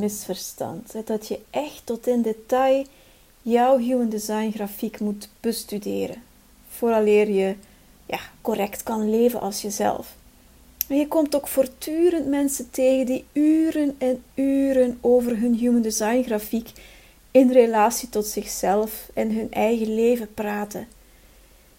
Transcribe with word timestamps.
misverstand. 0.00 0.94
Dat 1.04 1.28
je 1.28 1.40
echt 1.50 1.80
tot 1.84 2.06
in 2.06 2.22
detail 2.22 2.84
jouw 3.42 3.78
Human 3.78 4.08
Design 4.08 4.50
grafiek 4.50 5.00
moet 5.00 5.28
bestuderen. 5.40 6.22
Vooraleer 6.68 7.30
je 7.30 7.54
ja, 8.06 8.18
correct 8.40 8.82
kan 8.82 9.10
leven 9.10 9.40
als 9.40 9.62
jezelf. 9.62 10.14
Je 10.88 11.08
komt 11.08 11.34
ook 11.34 11.48
voortdurend 11.48 12.26
mensen 12.26 12.70
tegen 12.70 13.06
die 13.06 13.24
uren 13.32 13.94
en 13.98 14.22
uren 14.34 14.98
over 15.00 15.38
hun 15.38 15.54
Human 15.54 15.82
Design 15.82 16.22
grafiek 16.22 16.70
in 17.30 17.52
relatie 17.52 18.08
tot 18.08 18.26
zichzelf 18.26 19.10
en 19.14 19.34
hun 19.34 19.52
eigen 19.52 19.94
leven 19.94 20.34
praten. 20.34 20.86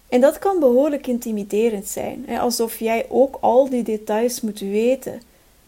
En 0.10 0.22
dat 0.22 0.40
kan 0.40 0.60
behoorlijk 0.60 1.08
intimiderend 1.08 1.88
zijn, 1.88 2.30
alsof 2.40 2.80
jij 2.80 3.06
ook 3.10 3.38
al 3.42 3.70
die 3.70 3.84
details 3.84 4.42
moet 4.42 4.60
weten 4.60 5.22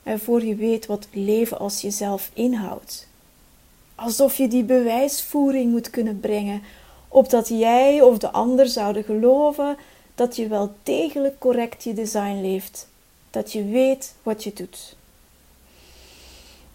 voor 0.06 0.44
je 0.44 0.56
weet 0.56 0.86
wat 0.86 1.08
leven 1.12 1.60
als 1.60 1.82
jezelf 1.82 2.32
inhoudt. 2.34 3.08
Alsof 3.96 4.38
je 4.38 4.48
die 4.48 4.64
bewijsvoering 4.64 5.72
moet 5.72 5.90
kunnen 5.90 6.20
brengen, 6.20 6.62
opdat 7.08 7.48
jij 7.48 8.02
of 8.02 8.18
de 8.18 8.32
ander 8.32 8.68
zouden 8.68 9.04
geloven 9.04 9.78
dat 10.16 10.36
je 10.36 10.48
wel 10.48 10.74
degelijk 10.84 11.40
correct 11.40 11.84
je 11.84 11.94
design 11.94 12.42
leeft, 12.42 12.88
dat 13.30 13.52
je 13.52 13.66
weet 13.66 14.16
wat 14.24 14.44
je 14.44 14.54
doet. 14.54 14.96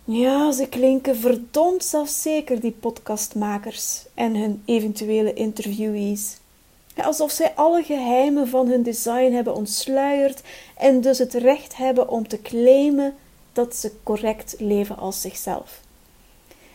Ja, 0.05 0.53
ze 0.53 0.69
klinken 0.69 1.17
verdomd 1.17 1.85
zelfzeker, 1.85 2.61
die 2.61 2.77
podcastmakers 2.81 4.05
en 4.15 4.37
hun 4.37 4.63
eventuele 4.65 5.35
interviewees. 5.35 6.37
Alsof 7.05 7.31
zij 7.31 7.53
alle 7.55 7.83
geheimen 7.83 8.49
van 8.49 8.69
hun 8.69 8.83
design 8.83 9.33
hebben 9.33 9.55
ontsluierd 9.55 10.43
en 10.77 11.01
dus 11.01 11.19
het 11.19 11.35
recht 11.35 11.77
hebben 11.77 12.09
om 12.09 12.29
te 12.29 12.43
claimen 12.43 13.15
dat 13.53 13.77
ze 13.77 13.93
correct 14.03 14.55
leven 14.59 14.99
als 14.99 15.21
zichzelf. 15.21 15.81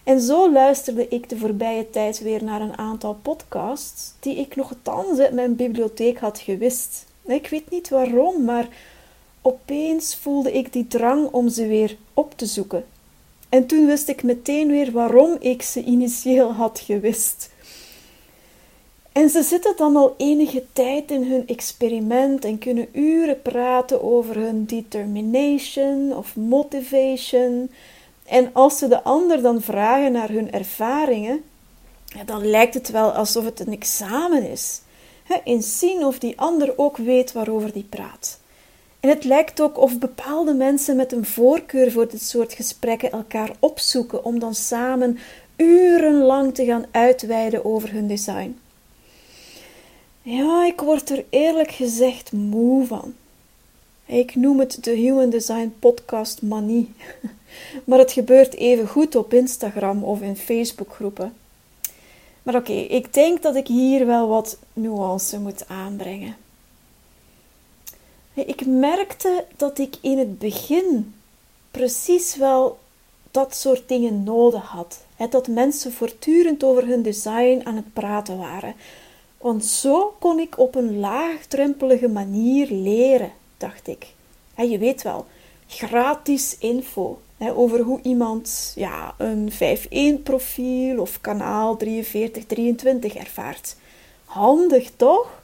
En 0.04 0.22
zo 0.22 0.52
luisterde 0.52 1.08
ik 1.08 1.30
de 1.30 1.38
voorbije 1.38 1.90
tijd 1.90 2.20
weer 2.20 2.44
naar 2.44 2.62
een 2.62 2.78
aantal 2.78 3.18
podcasts 3.22 4.14
die 4.20 4.36
ik 4.36 4.56
nog 4.56 4.74
thans 4.82 5.20
uit 5.20 5.34
mijn 5.34 5.56
bibliotheek 5.56 6.20
had 6.20 6.40
gewist. 6.40 7.06
Ik 7.26 7.48
weet 7.48 7.70
niet 7.70 7.90
waarom, 7.90 8.44
maar 8.44 8.68
opeens 9.42 10.16
voelde 10.16 10.52
ik 10.52 10.74
die 10.74 10.88
drang 10.88 11.28
om 11.32 11.50
ze 11.50 11.68
weer 11.68 11.98
op 12.14 12.34
te 12.38 12.46
zoeken. 12.46 12.86
En 13.50 13.66
toen 13.66 13.86
wist 13.86 14.08
ik 14.08 14.24
meteen 14.24 14.68
weer 14.68 14.92
waarom 14.92 15.36
ik 15.40 15.62
ze 15.62 15.84
initieel 15.84 16.52
had 16.52 16.80
gewist. 16.80 17.50
En 19.14 19.30
ze 19.30 19.44
zitten 19.44 19.74
dan 19.76 19.96
al 19.96 20.16
enige 20.18 20.64
tijd 20.74 21.12
in 21.12 21.24
hun 21.24 21.48
experiment 21.48 22.46
en 22.46 22.58
kunnen 22.58 22.88
uren 22.92 23.42
praten 23.42 24.04
over 24.04 24.36
hun 24.36 24.66
determination 24.66 26.16
of 26.16 26.36
motivation. 26.36 27.72
En 28.26 28.50
als 28.54 28.78
ze 28.78 28.88
de 28.88 29.04
ander 29.04 29.42
dan 29.42 29.62
vragen 29.62 30.12
naar 30.12 30.30
hun 30.30 30.52
ervaringen, 30.52 31.44
dan 32.26 32.50
lijkt 32.50 32.74
het 32.74 32.90
wel 32.90 33.12
alsof 33.12 33.46
het 33.46 33.60
een 33.60 33.74
examen 33.74 34.50
is. 34.50 34.82
In 35.44 35.62
zien 35.62 36.06
of 36.06 36.20
die 36.20 36.40
ander 36.40 36.74
ook 36.78 36.98
weet 36.98 37.32
waarover 37.32 37.74
die 37.74 37.88
praat. 37.90 38.40
En 39.00 39.10
het 39.10 39.24
lijkt 39.24 39.62
ook 39.62 39.78
of 39.78 40.00
bepaalde 40.00 40.54
mensen 40.54 40.96
met 40.96 41.12
een 41.12 41.26
voorkeur 41.26 41.92
voor 41.92 42.10
dit 42.10 42.22
soort 42.22 42.54
gesprekken 42.54 43.12
elkaar 43.12 43.52
opzoeken 43.60 44.26
om 44.26 44.40
dan 44.40 44.56
samen 44.56 45.18
urenlang 45.56 46.54
te 46.54 46.66
gaan 46.66 46.86
uitweiden 46.92 47.66
over 47.66 47.92
hun 47.92 48.08
design. 48.08 48.58
Ja, 50.26 50.66
ik 50.66 50.80
word 50.80 51.10
er 51.10 51.26
eerlijk 51.30 51.72
gezegd 51.72 52.32
moe 52.32 52.86
van. 52.86 53.14
Ik 54.06 54.36
noem 54.36 54.60
het 54.60 54.84
de 54.84 54.92
Human 54.92 55.30
Design 55.30 55.74
Podcast 55.80 56.42
Manie. 56.42 56.94
Maar 57.86 58.00
het 58.00 58.12
gebeurt 58.12 58.54
even 58.54 58.88
goed 58.88 59.16
op 59.16 59.34
Instagram 59.34 60.04
of 60.04 60.22
in 60.22 60.36
Facebookgroepen. 60.36 61.34
Maar 62.44 62.56
oké, 62.56 62.72
ik 62.72 63.14
denk 63.14 63.42
dat 63.42 63.56
ik 63.56 63.68
hier 63.68 64.06
wel 64.06 64.28
wat 64.28 64.58
nuance 64.74 65.40
moet 65.40 65.68
aanbrengen. 65.68 66.36
Ik 68.34 68.66
merkte 68.66 69.46
dat 69.56 69.80
ik 69.80 69.96
in 70.02 70.18
het 70.18 70.40
begin 70.40 71.14
precies 71.72 72.36
wel 72.36 72.80
dat 73.32 73.56
soort 73.56 73.88
dingen 73.88 74.24
nodig 74.24 74.64
had. 74.64 75.02
Dat 75.30 75.48
mensen 75.48 75.94
voortdurend 75.94 76.64
over 76.64 76.88
hun 76.88 77.02
design 77.02 77.62
aan 77.64 77.76
het 77.76 77.94
praten 77.94 78.38
waren. 78.38 78.76
Want 79.44 79.66
zo 79.66 80.16
kon 80.20 80.40
ik 80.40 80.60
op 80.60 80.76
een 80.76 81.00
laagdrempelige 81.00 82.08
manier 82.08 82.72
leren, 82.72 83.32
dacht 83.58 83.88
ik. 83.88 84.08
Je 84.56 84.78
weet 84.78 85.02
wel, 85.02 85.26
gratis 85.68 86.58
info 86.58 87.20
over 87.40 87.80
hoe 87.80 88.00
iemand 88.04 88.74
ja, 88.76 89.16
een 89.18 89.52
5-1 90.20 90.24
profiel 90.24 91.02
of 91.02 91.22
kanaal 91.22 91.78
4323 91.78 93.16
ervaart. 93.16 93.76
Handig 94.26 94.92
toch? 94.96 95.44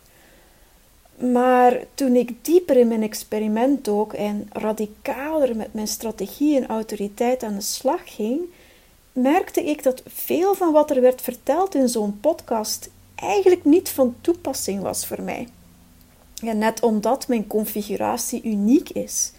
Maar 1.16 1.84
toen 1.94 2.16
ik 2.16 2.46
dieper 2.46 2.78
in 2.78 2.88
mijn 2.88 3.04
experiment 3.04 3.88
ook 3.88 4.14
en 4.14 4.50
radicaler 4.52 5.56
met 5.56 5.74
mijn 5.74 5.88
strategie 5.88 6.58
en 6.58 6.68
autoriteit 6.68 7.44
aan 7.44 7.56
de 7.56 7.62
slag 7.62 8.02
ging, 8.06 8.42
merkte 9.12 9.64
ik 9.64 9.84
dat 9.84 10.04
veel 10.08 10.56
van 10.56 10.72
wat 10.72 10.90
er 10.90 11.02
werd 11.02 11.22
verteld 11.22 11.76
in 11.76 11.90
zo'n 11.90 12.20
podcast 12.20 12.90
eigenlijk 13.22 13.66
niet 13.66 13.90
van 13.90 14.16
toepassing 14.22 14.82
was 14.82 15.06
voor 15.06 15.22
mij. 15.22 15.48
Ja, 16.34 16.54
net 16.54 16.82
omdat 16.82 17.28
mijn 17.28 17.48
configuratie 17.48 18.44
uniek 18.44 18.90
is. 18.90 19.32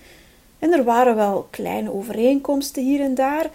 En 0.59 0.73
er 0.73 0.85
waren 0.85 1.17
wel 1.17 1.49
kleine 1.51 1.93
overeenkomsten 1.93 2.83
hier 2.83 3.01
en 3.01 3.15
daar, 3.15 3.51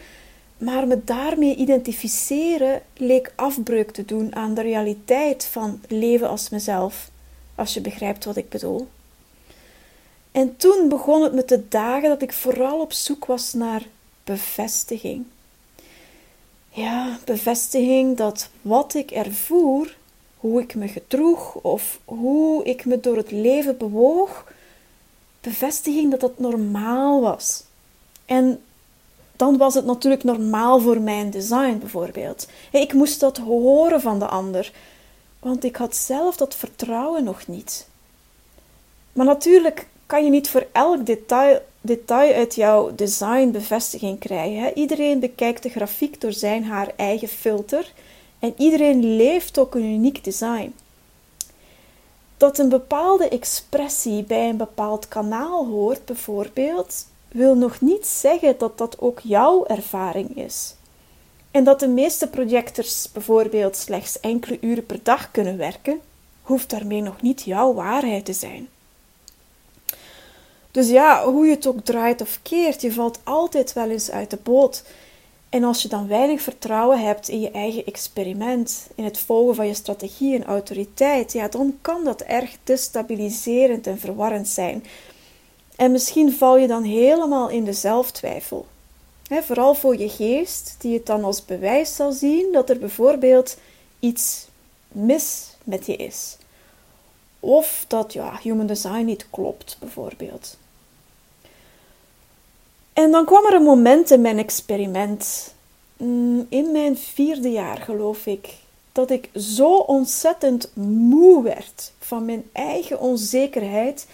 maar 0.57 0.87
me 0.87 1.03
daarmee 1.03 1.55
identificeren 1.55 2.81
leek 2.93 3.33
afbreuk 3.35 3.91
te 3.91 4.05
doen 4.05 4.35
aan 4.35 4.53
de 4.53 4.61
realiteit 4.61 5.45
van 5.45 5.81
leven 5.87 6.29
als 6.29 6.49
mezelf 6.49 7.09
als 7.55 7.73
je 7.73 7.81
begrijpt 7.81 8.25
wat 8.25 8.35
ik 8.35 8.49
bedoel. 8.49 8.87
En 10.31 10.57
toen 10.57 10.89
begon 10.89 11.21
het 11.21 11.33
me 11.33 11.45
te 11.45 11.67
dagen 11.67 12.09
dat 12.09 12.21
ik 12.21 12.33
vooral 12.33 12.79
op 12.79 12.93
zoek 12.93 13.25
was 13.25 13.53
naar 13.53 13.83
bevestiging. 14.23 15.25
Ja, 16.69 17.19
bevestiging 17.25 18.17
dat 18.17 18.49
wat 18.61 18.93
ik 18.93 19.11
ervoer, 19.11 19.95
hoe 20.45 20.61
ik 20.61 20.75
me 20.75 20.87
gedroeg 20.87 21.55
of 21.55 21.99
hoe 22.05 22.63
ik 22.63 22.85
me 22.85 22.99
door 22.99 23.17
het 23.17 23.31
leven 23.31 23.77
bewoog, 23.77 24.45
bevestiging 25.41 26.11
dat 26.11 26.19
dat 26.19 26.39
normaal 26.39 27.21
was. 27.21 27.63
En 28.25 28.61
dan 29.35 29.57
was 29.57 29.73
het 29.73 29.85
natuurlijk 29.85 30.23
normaal 30.23 30.79
voor 30.79 31.01
mijn 31.01 31.29
design 31.29 31.77
bijvoorbeeld. 31.79 32.47
Ik 32.71 32.93
moest 32.93 33.19
dat 33.19 33.37
horen 33.37 34.01
van 34.01 34.19
de 34.19 34.27
ander 34.27 34.71
want 35.39 35.63
ik 35.63 35.75
had 35.75 35.95
zelf 35.95 36.35
dat 36.35 36.55
vertrouwen 36.55 37.23
nog 37.23 37.47
niet. 37.47 37.87
Maar 39.13 39.25
natuurlijk 39.25 39.87
kan 40.05 40.23
je 40.23 40.29
niet 40.29 40.49
voor 40.49 40.67
elk 40.71 41.05
detail, 41.05 41.61
detail 41.81 42.33
uit 42.33 42.55
jouw 42.55 42.95
design 42.95 43.51
bevestiging 43.51 44.19
krijgen. 44.19 44.77
Iedereen 44.77 45.19
bekijkt 45.19 45.63
de 45.63 45.69
grafiek 45.69 46.21
door 46.21 46.33
zijn 46.33 46.63
haar 46.63 46.91
eigen 46.95 47.27
filter 47.27 47.91
en 48.39 48.53
iedereen 48.57 49.15
leeft 49.15 49.57
ook 49.57 49.75
een 49.75 49.93
uniek 49.93 50.23
design. 50.23 50.75
Dat 52.37 52.57
een 52.57 52.69
bepaalde 52.69 53.29
expressie 53.29 54.23
bij 54.23 54.49
een 54.49 54.57
bepaald 54.57 55.07
kanaal 55.07 55.67
hoort, 55.67 56.05
bijvoorbeeld, 56.05 57.05
wil 57.27 57.55
nog 57.55 57.81
niet 57.81 58.07
zeggen 58.07 58.55
dat 58.57 58.77
dat 58.77 58.99
ook 58.99 59.19
jouw 59.19 59.65
ervaring 59.65 60.37
is. 60.37 60.75
En 61.51 61.63
dat 61.63 61.79
de 61.79 61.87
meeste 61.87 62.27
projectors 62.27 63.11
bijvoorbeeld 63.11 63.75
slechts 63.75 64.19
enkele 64.19 64.57
uren 64.61 64.85
per 64.85 64.99
dag 65.03 65.31
kunnen 65.31 65.57
werken, 65.57 66.01
hoeft 66.41 66.69
daarmee 66.69 67.01
nog 67.01 67.21
niet 67.21 67.41
jouw 67.41 67.73
waarheid 67.73 68.25
te 68.25 68.33
zijn. 68.33 68.69
Dus 70.71 70.89
ja, 70.89 71.25
hoe 71.25 71.45
je 71.45 71.51
het 71.51 71.67
ook 71.67 71.79
draait 71.83 72.21
of 72.21 72.39
keert, 72.41 72.81
je 72.81 72.93
valt 72.93 73.19
altijd 73.23 73.73
wel 73.73 73.89
eens 73.89 74.11
uit 74.11 74.29
de 74.29 74.39
boot. 74.43 74.83
En 75.55 75.63
als 75.63 75.81
je 75.81 75.87
dan 75.87 76.07
weinig 76.07 76.41
vertrouwen 76.41 76.99
hebt 76.99 77.27
in 77.27 77.39
je 77.39 77.51
eigen 77.51 77.85
experiment, 77.85 78.87
in 78.95 79.03
het 79.03 79.17
volgen 79.17 79.55
van 79.55 79.67
je 79.67 79.73
strategie 79.73 80.35
en 80.35 80.45
autoriteit, 80.45 81.33
ja, 81.33 81.47
dan 81.47 81.77
kan 81.81 82.03
dat 82.03 82.21
erg 82.21 82.57
destabiliserend 82.63 83.87
en 83.87 83.99
verwarrend 83.99 84.47
zijn. 84.47 84.83
En 85.75 85.91
misschien 85.91 86.33
val 86.33 86.57
je 86.57 86.67
dan 86.67 86.83
helemaal 86.83 87.49
in 87.49 87.63
de 87.63 87.73
zelftwijfel 87.73 88.65
vooral 89.29 89.75
voor 89.75 89.97
je 89.97 90.09
geest, 90.09 90.75
die 90.79 90.93
het 90.93 91.05
dan 91.05 91.23
als 91.23 91.45
bewijs 91.45 91.95
zal 91.95 92.11
zien 92.11 92.51
dat 92.51 92.69
er 92.69 92.77
bijvoorbeeld 92.77 93.57
iets 93.99 94.47
mis 94.87 95.55
met 95.63 95.85
je 95.85 95.95
is. 95.95 96.37
Of 97.39 97.85
dat 97.87 98.13
ja, 98.13 98.39
human 98.41 98.67
design 98.67 99.05
niet 99.05 99.27
klopt, 99.29 99.77
bijvoorbeeld. 99.79 100.57
En 102.95 103.11
dan 103.11 103.25
kwam 103.25 103.45
er 103.45 103.53
een 103.53 103.63
moment 103.63 104.11
in 104.11 104.21
mijn 104.21 104.37
experiment, 104.37 105.53
mm, 105.97 106.45
in 106.49 106.71
mijn 106.71 106.97
vierde 106.97 107.51
jaar 107.51 107.77
geloof 107.77 108.25
ik, 108.25 108.53
dat 108.91 109.09
ik 109.09 109.29
zo 109.33 109.75
ontzettend 109.75 110.71
moe 111.09 111.43
werd 111.43 111.91
van 111.99 112.25
mijn 112.25 112.49
eigen 112.51 112.99
onzekerheid 112.99 114.07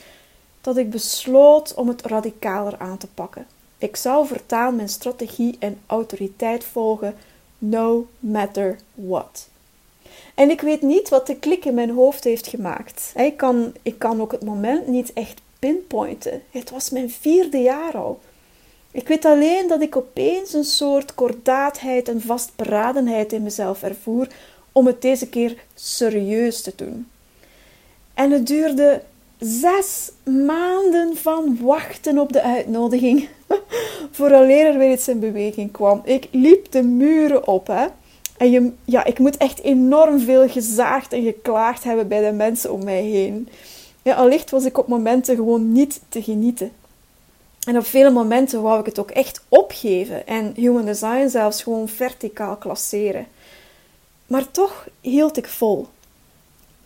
dat 0.61 0.77
ik 0.77 0.89
besloot 0.89 1.73
om 1.73 1.87
het 1.87 2.01
radicaler 2.01 2.75
aan 2.77 2.97
te 2.97 3.07
pakken. 3.07 3.45
Ik 3.77 3.95
zou 3.95 4.27
voortaan 4.27 4.75
mijn 4.75 4.89
strategie 4.89 5.55
en 5.59 5.79
autoriteit 5.85 6.63
volgen, 6.63 7.15
no 7.57 8.07
matter 8.19 8.79
what. 8.93 9.49
En 10.35 10.49
ik 10.49 10.61
weet 10.61 10.81
niet 10.81 11.09
wat 11.09 11.27
de 11.27 11.35
klik 11.35 11.65
in 11.65 11.73
mijn 11.73 11.89
hoofd 11.89 12.23
heeft 12.23 12.47
gemaakt. 12.47 13.13
Ik 13.15 13.37
kan, 13.37 13.73
ik 13.81 13.99
kan 13.99 14.21
ook 14.21 14.31
het 14.31 14.43
moment 14.43 14.87
niet 14.87 15.13
echt 15.13 15.41
pinpointen. 15.59 16.41
Het 16.51 16.69
was 16.69 16.89
mijn 16.89 17.09
vierde 17.11 17.57
jaar 17.57 17.97
al. 17.97 18.19
Ik 18.91 19.07
weet 19.07 19.25
alleen 19.25 19.67
dat 19.67 19.81
ik 19.81 19.95
opeens 19.95 20.53
een 20.53 20.63
soort 20.63 21.15
kordaatheid 21.15 22.07
en 22.07 22.21
vastberadenheid 22.21 23.33
in 23.33 23.43
mezelf 23.43 23.83
ervoer 23.83 24.27
om 24.71 24.85
het 24.85 25.01
deze 25.01 25.29
keer 25.29 25.63
serieus 25.75 26.61
te 26.61 26.73
doen. 26.75 27.07
En 28.13 28.31
het 28.31 28.47
duurde 28.47 29.01
zes 29.39 30.11
maanden 30.23 31.17
van 31.17 31.57
wachten 31.61 32.19
op 32.19 32.33
de 32.33 32.41
uitnodiging. 32.41 33.29
Vooraleer 34.11 34.65
er 34.65 34.77
weer 34.77 34.91
iets 34.91 35.07
in 35.07 35.19
beweging 35.19 35.71
kwam. 35.71 36.01
Ik 36.03 36.27
liep 36.31 36.71
de 36.71 36.83
muren 36.83 37.47
op, 37.47 37.67
hè. 37.67 37.85
En 38.37 38.51
je, 38.51 38.71
ja, 38.85 39.05
ik 39.05 39.19
moet 39.19 39.37
echt 39.37 39.61
enorm 39.61 40.19
veel 40.19 40.49
gezaagd 40.49 41.13
en 41.13 41.23
geklaagd 41.23 41.83
hebben 41.83 42.07
bij 42.07 42.29
de 42.29 42.35
mensen 42.35 42.73
om 42.73 42.83
mij 42.83 43.01
heen. 43.01 43.49
Ja, 44.01 44.15
allicht 44.15 44.51
was 44.51 44.65
ik 44.65 44.77
op 44.77 44.87
momenten 44.87 45.35
gewoon 45.35 45.71
niet 45.71 46.01
te 46.09 46.23
genieten. 46.23 46.71
En 47.67 47.77
op 47.77 47.85
vele 47.85 48.09
momenten 48.09 48.61
wou 48.61 48.79
ik 48.79 48.85
het 48.85 48.99
ook 48.99 49.11
echt 49.11 49.41
opgeven 49.49 50.27
en 50.27 50.53
human 50.55 50.85
design 50.85 51.27
zelfs 51.27 51.63
gewoon 51.63 51.87
verticaal 51.87 52.55
klasseren. 52.55 53.27
Maar 54.27 54.51
toch 54.51 54.87
hield 55.01 55.37
ik 55.37 55.47
vol. 55.47 55.87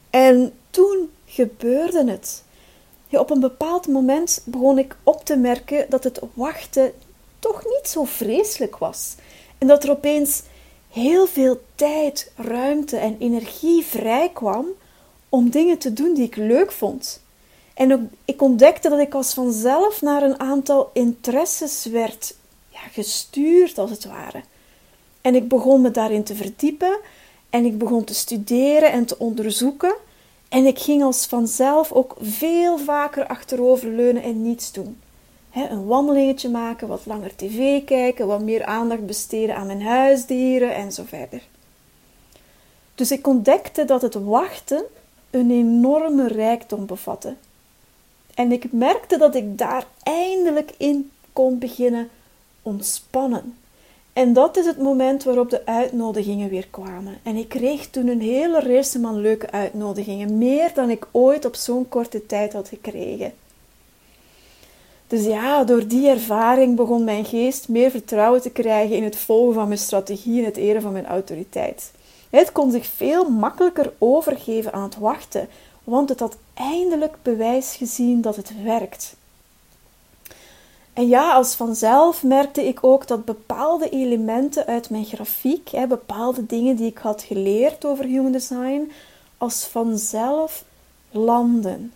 En 0.10 0.54
toen 0.69 1.10
gebeurde 1.25 2.12
het. 2.12 2.44
Op 3.10 3.30
een 3.30 3.39
bepaald 3.39 3.88
moment 3.88 4.42
begon 4.45 4.77
ik 4.77 4.95
op 5.04 5.25
te 5.25 5.36
merken 5.36 5.86
dat 5.89 6.04
het 6.04 6.19
wachten 6.33 6.94
toch 7.39 7.63
niet 7.63 7.88
zo 7.88 8.04
vreselijk 8.04 8.77
was. 8.77 9.16
En 9.57 9.68
dat 9.68 9.83
er 9.83 9.89
opeens 9.89 10.42
heel 10.92 11.27
veel 11.27 11.62
tijd, 11.75 12.31
ruimte 12.36 12.98
en 12.98 13.16
energie 13.19 13.83
vrij 13.83 14.30
kwam 14.33 14.66
om 15.30 15.50
dingen 15.50 15.77
te 15.77 15.94
doen 15.94 16.13
die 16.13 16.25
ik 16.25 16.36
leuk 16.36 16.72
vond. 16.72 17.24
En 17.75 18.12
ik 18.25 18.42
ontdekte 18.42 18.89
dat 18.89 19.00
ik 19.00 19.13
als 19.13 19.33
vanzelf 19.33 20.01
naar 20.01 20.24
een 20.24 20.39
aantal 20.39 20.89
interesses 20.94 21.86
werd 21.86 22.36
ja, 22.69 22.80
gestuurd, 22.80 23.77
als 23.77 23.89
het 23.89 24.06
ware. 24.06 24.44
En 25.22 25.36
ik 25.36 25.48
begon 25.48 25.81
me 25.81 25.92
daarin 25.92 26.24
te 26.24 26.36
verdiepen 26.36 27.00
en 27.50 27.66
ik 27.66 27.77
begon 27.77 28.04
te 28.04 28.13
studeren 28.13 28.92
en 28.92 29.06
te 29.06 29.19
onderzoeken. 29.19 29.95
En 30.50 30.66
ik 30.66 30.80
ging 30.80 31.04
als 31.04 31.25
vanzelf 31.25 31.92
ook 31.92 32.16
veel 32.22 32.77
vaker 32.77 33.27
achteroverleunen 33.27 34.24
en 34.24 34.42
niets 34.42 34.72
doen. 34.72 35.00
een 35.54 35.86
wandelingetje 35.86 36.50
maken, 36.50 36.88
wat 36.88 37.06
langer 37.06 37.36
tv 37.36 37.83
kijken, 37.83 38.27
wat 38.27 38.42
meer 38.42 38.66
aandacht 38.66 39.06
besteden 39.06 39.56
aan 39.56 39.68
mijn 39.68 39.81
huisdieren 39.81 40.75
en 40.75 40.92
zo 40.92 41.04
verder. 41.07 41.42
Dus 42.95 43.12
ik 43.12 43.27
ontdekte 43.27 43.86
dat 43.86 44.01
het 44.01 44.13
wachten 44.13 44.83
een 45.30 45.51
enorme 45.51 46.27
rijkdom 46.27 46.86
bevatte. 46.86 47.36
En 48.36 48.52
ik 48.52 48.72
merkte 48.72 49.18
dat 49.18 49.36
ik 49.36 49.58
daar 49.58 49.86
eindelijk 50.04 50.72
in 50.78 51.12
kon 51.34 51.60
beginnen 51.60 52.10
ontspannen. 52.62 53.58
En 54.14 54.34
dat 54.34 54.58
is 54.58 54.66
het 54.66 54.78
moment 54.78 55.24
waarop 55.24 55.50
de 55.50 55.66
uitnodigingen 55.66 56.50
weer 56.50 56.68
kwamen. 56.70 57.18
En 57.24 57.36
ik 57.36 57.50
kreeg 57.50 57.90
toen 57.90 58.08
een 58.08 58.22
hele 58.22 58.60
race 58.60 59.00
van 59.00 59.22
leuke 59.22 59.52
uitnodigingen. 59.52 60.38
Meer 60.38 60.72
dan 60.74 60.90
ik 60.90 61.08
ooit 61.12 61.46
op 61.46 61.56
zo'n 61.56 61.90
korte 61.90 62.26
tijd 62.26 62.54
had 62.54 62.68
gekregen. 62.68 63.34
Dus 65.08 65.26
ja, 65.26 65.64
door 65.64 65.88
die 65.88 66.10
ervaring 66.10 66.76
begon 66.76 67.04
mijn 67.04 67.26
geest 67.26 67.70
meer 67.70 67.92
vertrouwen 67.92 68.42
te 68.42 68.50
krijgen 68.50 68.96
in 68.96 69.04
het 69.04 69.16
volgen 69.16 69.54
van 69.54 69.68
mijn 69.68 69.80
strategie 69.80 70.40
en 70.40 70.46
het 70.46 70.58
eren 70.58 70.82
van 70.82 70.92
mijn 70.92 71.06
autoriteit. 71.06 71.92
Het 72.30 72.52
kon 72.52 72.72
zich 72.72 72.86
veel 72.86 73.30
makkelijker 73.30 73.94
overgeven 73.98 74.74
aan 74.74 74.84
het 74.84 74.98
wachten, 74.98 75.48
want 75.84 76.10
het 76.10 76.20
had 76.20 76.38
eindelijk 76.56 77.18
bewijs 77.22 77.75
gezien 77.75 78.22
dat 78.22 78.36
het 78.36 78.63
werkt. 78.63 79.16
En 80.94 81.07
ja, 81.07 81.34
als 81.34 81.56
vanzelf 81.56 82.24
merkte 82.24 82.68
ik 82.68 82.84
ook 82.84 83.07
dat 83.07 83.25
bepaalde 83.25 83.90
elementen 83.90 84.66
uit 84.66 84.90
mijn 84.90 85.06
grafiek, 85.06 85.69
hè, 85.69 85.88
bepaalde 85.88 86.46
dingen 86.46 86.75
die 86.75 86.90
ik 86.90 86.98
had 86.98 87.22
geleerd 87.22 87.86
over 87.86 88.06
human 88.06 88.31
design, 88.31 88.92
als 89.38 89.66
vanzelf 89.66 90.63
landen. 91.12 91.94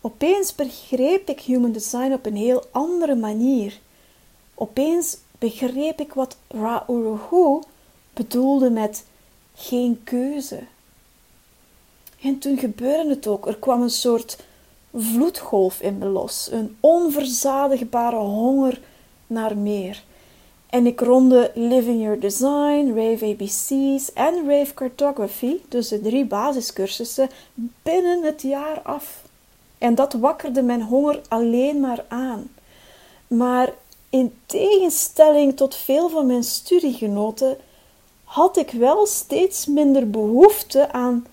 Opeens 0.00 0.54
begreep 0.54 1.28
ik 1.28 1.40
human 1.40 1.72
design 1.72 2.12
op 2.12 2.26
een 2.26 2.36
heel 2.36 2.64
andere 2.70 3.14
manier. 3.14 3.78
Opeens 4.54 5.16
begreep 5.38 6.00
ik 6.00 6.12
wat 6.12 6.36
Ra 6.48 6.84
Uruhu 6.88 7.60
bedoelde 8.14 8.70
met 8.70 9.04
geen 9.54 10.00
keuze. 10.04 10.62
En 12.22 12.38
toen 12.38 12.58
gebeurde 12.58 13.08
het 13.08 13.26
ook. 13.26 13.46
Er 13.46 13.56
kwam 13.56 13.82
een 13.82 13.90
soort 13.90 14.38
vloedgolf 14.94 15.80
in 15.80 15.98
me 15.98 16.06
los. 16.06 16.48
Een 16.52 16.76
onverzadigbare 16.80 18.16
honger 18.16 18.80
naar 19.26 19.56
meer. 19.56 20.02
En 20.70 20.86
ik 20.86 21.00
ronde 21.00 21.50
Living 21.54 22.02
Your 22.02 22.20
Design, 22.20 22.92
Rave 22.94 23.26
ABC's 23.26 24.12
en 24.12 24.48
Rave 24.48 24.74
Cartography, 24.74 25.56
dus 25.68 25.88
de 25.88 26.00
drie 26.00 26.24
basiscursussen, 26.24 27.30
binnen 27.82 28.22
het 28.22 28.42
jaar 28.42 28.80
af. 28.82 29.22
En 29.78 29.94
dat 29.94 30.12
wakkerde 30.12 30.62
mijn 30.62 30.82
honger 30.82 31.20
alleen 31.28 31.80
maar 31.80 32.04
aan. 32.08 32.50
Maar 33.26 33.72
in 34.10 34.34
tegenstelling 34.46 35.56
tot 35.56 35.74
veel 35.74 36.08
van 36.08 36.26
mijn 36.26 36.44
studiegenoten 36.44 37.56
had 38.24 38.56
ik 38.56 38.70
wel 38.70 39.06
steeds 39.06 39.66
minder 39.66 40.10
behoefte 40.10 40.92
aan 40.92 41.26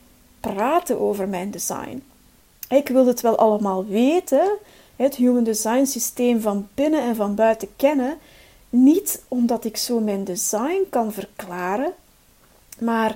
praten 0.53 0.99
over 0.99 1.27
mijn 1.27 1.51
design. 1.51 2.03
Ik 2.69 2.87
wilde 2.87 3.09
het 3.09 3.21
wel 3.21 3.37
allemaal 3.37 3.85
weten, 3.85 4.57
het 4.95 5.15
human 5.15 5.43
design 5.43 5.85
systeem 5.85 6.41
van 6.41 6.67
binnen 6.73 7.01
en 7.01 7.15
van 7.15 7.35
buiten 7.35 7.67
kennen, 7.75 8.17
niet 8.69 9.23
omdat 9.27 9.65
ik 9.65 9.77
zo 9.77 9.99
mijn 9.99 10.23
design 10.23 10.81
kan 10.89 11.11
verklaren, 11.11 11.93
maar 12.79 13.15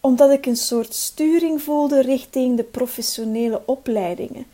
omdat 0.00 0.30
ik 0.30 0.46
een 0.46 0.56
soort 0.56 0.94
sturing 0.94 1.62
voelde 1.62 2.02
richting 2.02 2.56
de 2.56 2.62
professionele 2.62 3.62
opleidingen. 3.64 4.46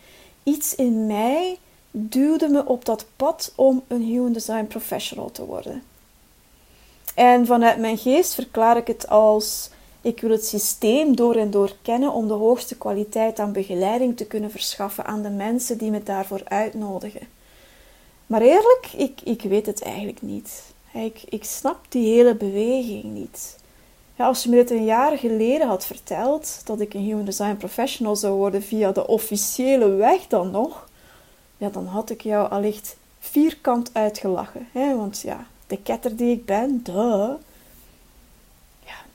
Iets 0.43 0.75
in 0.75 1.07
mij 1.07 1.59
duwde 1.91 2.49
me 2.49 2.67
op 2.67 2.85
dat 2.85 3.07
pad 3.17 3.53
om 3.55 3.83
een 3.87 4.03
human 4.03 4.33
design 4.33 4.65
professional 4.67 5.31
te 5.31 5.45
worden. 5.45 5.83
En 7.15 7.47
vanuit 7.47 7.79
mijn 7.79 7.99
geest 7.99 8.35
verklaar 8.35 8.77
ik 8.77 8.87
het 8.87 9.09
als 9.09 9.71
ik 10.03 10.21
wil 10.21 10.31
het 10.31 10.47
systeem 10.47 11.17
door 11.17 11.37
en 11.37 11.51
door 11.51 11.77
kennen 11.83 12.13
om 12.13 12.29
de 12.29 12.35
hoogste 12.35 12.77
kwaliteit 12.77 13.39
aan 13.39 13.53
begeleiding 13.53 14.17
te 14.17 14.27
kunnen 14.27 14.51
verschaffen 14.51 15.05
aan 15.05 15.23
de 15.23 15.31
mensen 15.31 15.79
die 15.79 15.91
me 15.91 16.03
daarvoor 16.03 16.41
uitnodigen. 16.45 17.29
Maar 18.27 18.41
eerlijk, 18.41 18.89
ik, 18.97 19.21
ik 19.25 19.43
weet 19.43 19.67
het 19.67 19.83
eigenlijk 19.83 20.23
niet. 20.23 20.63
Ik, 20.93 21.23
ik 21.29 21.45
snap 21.45 21.79
die 21.89 22.15
hele 22.15 22.35
beweging 22.35 23.05
niet. 23.05 23.57
Als 24.17 24.43
je 24.43 24.49
me 24.49 24.57
dit 24.57 24.71
een 24.71 24.85
jaar 24.85 25.19
geleden 25.19 25.67
had 25.67 25.87
verteld, 25.87 26.61
dat 26.65 26.81
ik 26.81 26.95
een 26.95 27.01
human 27.01 27.25
design 27.25 27.57
professional 27.57 28.17
zou 28.17 28.35
worden 28.35 28.63
via 28.63 28.93
de 28.93 29.07
officiële 29.07 29.89
weg 29.89 30.27
dan 30.27 30.51
nog, 30.51 30.89
ja, 31.57 31.69
dan 31.69 31.87
had 31.87 32.11
ik 32.11 32.21
jou 32.21 32.51
allicht 32.51 32.97
vierkant 33.19 33.91
uitgelachen. 33.93 34.69
Hè? 34.73 34.97
Want 34.97 35.21
ja, 35.21 35.47
de 35.67 35.77
ketter 35.83 36.17
die 36.17 36.33
ik 36.33 36.45
ben, 36.45 36.81
duh. 36.83 37.31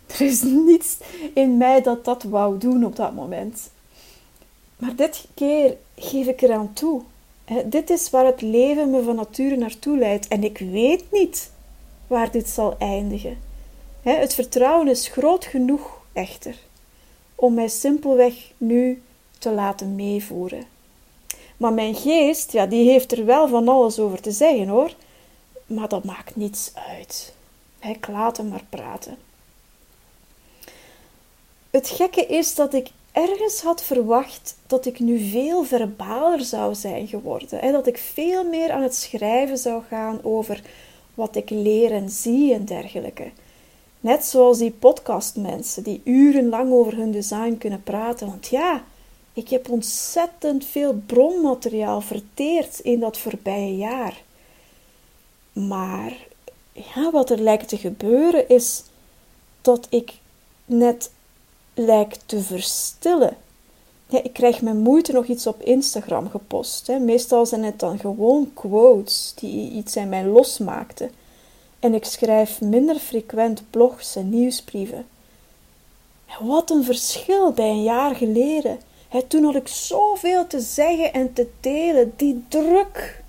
Er 0.08 0.22
is 0.22 0.42
niets 0.42 0.98
in 1.34 1.58
mij 1.58 1.82
dat 1.82 2.06
dat 2.06 2.24
wou 2.24 2.58
doen 2.58 2.86
op 2.86 2.96
dat 2.96 3.14
moment. 3.14 3.70
Maar 4.78 4.96
dit 4.96 5.26
keer 5.34 5.78
geef 5.96 6.28
ik 6.28 6.42
eraan 6.42 6.74
toe. 6.74 7.02
Dit 7.66 7.90
is 7.90 8.10
waar 8.10 8.26
het 8.26 8.42
leven 8.42 8.90
me 8.90 9.04
van 9.04 9.16
nature 9.16 9.56
naartoe 9.56 9.98
leidt 9.98 10.28
en 10.28 10.44
ik 10.44 10.58
weet 10.58 11.04
niet 11.12 11.52
waar 12.08 12.32
dit 12.32 12.50
zal 12.50 12.76
eindigen. 12.80 13.38
Het 14.02 14.34
vertrouwen 14.34 14.88
is 14.88 15.08
groot 15.08 15.46
genoeg 15.46 16.02
echter 16.14 16.56
om 17.36 17.54
mij 17.54 17.68
simpelweg 17.68 18.52
nu 18.58 19.02
te 19.40 19.52
laten 19.52 19.96
meevoeren. 19.96 20.64
Maar 21.58 21.74
mijn 21.74 21.96
geest, 21.96 22.52
ja, 22.52 22.66
die 22.66 22.90
heeft 22.90 23.12
er 23.12 23.26
wel 23.26 23.48
van 23.48 23.68
alles 23.68 24.00
over 24.00 24.22
te 24.22 24.32
zeggen 24.32 24.68
hoor. 24.68 24.94
Maar 25.66 25.88
dat 25.88 26.04
maakt 26.04 26.36
niets 26.36 26.72
uit. 26.98 27.34
Ik 27.82 28.08
laat 28.08 28.38
hem 28.38 28.48
maar 28.48 28.66
praten. 28.70 29.18
Het 31.70 31.90
gekke 31.90 32.26
is 32.26 32.56
dat 32.56 32.74
ik 32.74 32.90
ergens 33.12 33.62
had 33.62 33.84
verwacht 33.84 34.58
dat 34.68 34.86
ik 34.86 35.00
nu 35.00 35.30
veel 35.30 35.64
verbaler 35.64 36.42
zou 36.42 36.76
zijn 36.76 37.08
geworden. 37.08 37.60
Hè? 37.60 37.72
Dat 37.72 37.88
ik 37.88 37.98
veel 37.98 38.44
meer 38.44 38.72
aan 38.72 38.82
het 38.82 38.96
schrijven 38.96 39.58
zou 39.58 39.84
gaan 39.90 40.20
over 40.24 40.62
wat 41.14 41.36
ik 41.36 41.50
leer 41.50 41.92
en 41.92 42.10
zie 42.10 42.54
en 42.54 42.66
dergelijke. 42.66 43.32
Net 44.00 44.26
zoals 44.26 44.58
die 44.58 44.72
podcastmensen 44.72 45.84
die 45.84 46.02
urenlang 46.04 46.72
over 46.72 46.96
hun 46.96 47.12
design 47.12 47.58
kunnen 47.58 47.84
praten. 47.84 48.28
Want 48.28 48.48
ja, 48.48 48.84
ik 49.34 49.50
heb 49.50 49.70
ontzettend 49.70 50.66
veel 50.66 51.02
bronmateriaal 51.06 52.02
verteerd 52.02 52.80
in 52.80 53.00
dat 53.00 53.18
voorbije 53.18 53.76
jaar. 53.76 54.22
Maar 55.54 56.14
ja, 56.72 57.12
wat 57.12 57.30
er 57.30 57.40
lijkt 57.40 57.68
te 57.68 57.78
gebeuren 57.78 58.50
is 58.50 58.84
dat 59.62 59.88
ik 59.90 60.14
net 60.66 61.12
lijk 61.78 62.18
te 62.26 62.42
verstillen. 62.42 63.38
Ja, 64.08 64.24
ik 64.24 64.34
krijg 64.34 64.62
met 64.62 64.74
moeite 64.74 65.12
nog 65.12 65.26
iets 65.26 65.48
op 65.48 65.62
Instagram 65.62 66.30
gepost. 66.30 66.88
Hè. 66.88 67.00
Meestal 67.00 67.46
zijn 67.46 67.64
het 67.64 67.80
dan 67.80 68.00
gewoon 68.00 68.52
quotes 68.54 69.34
die 69.36 69.72
iets 69.72 69.96
in 69.96 70.10
mij 70.10 70.26
losmaakten. 70.26 71.12
En 71.80 71.94
ik 71.94 72.06
schrijf 72.06 72.62
minder 72.62 72.96
frequent 72.96 73.64
blogs 73.70 74.16
en 74.16 74.30
nieuwsbrieven. 74.30 75.06
wat 76.40 76.70
een 76.70 76.84
verschil 76.84 77.52
bij 77.52 77.70
een 77.70 77.84
jaar 77.84 78.16
geleden. 78.16 78.80
toen 79.28 79.44
had 79.44 79.56
ik 79.56 79.68
zoveel 79.68 80.48
te 80.48 80.60
zeggen 80.60 81.14
en 81.14 81.34
te 81.34 81.48
delen. 81.60 82.14
Die 82.16 82.44
druk. 82.48 83.24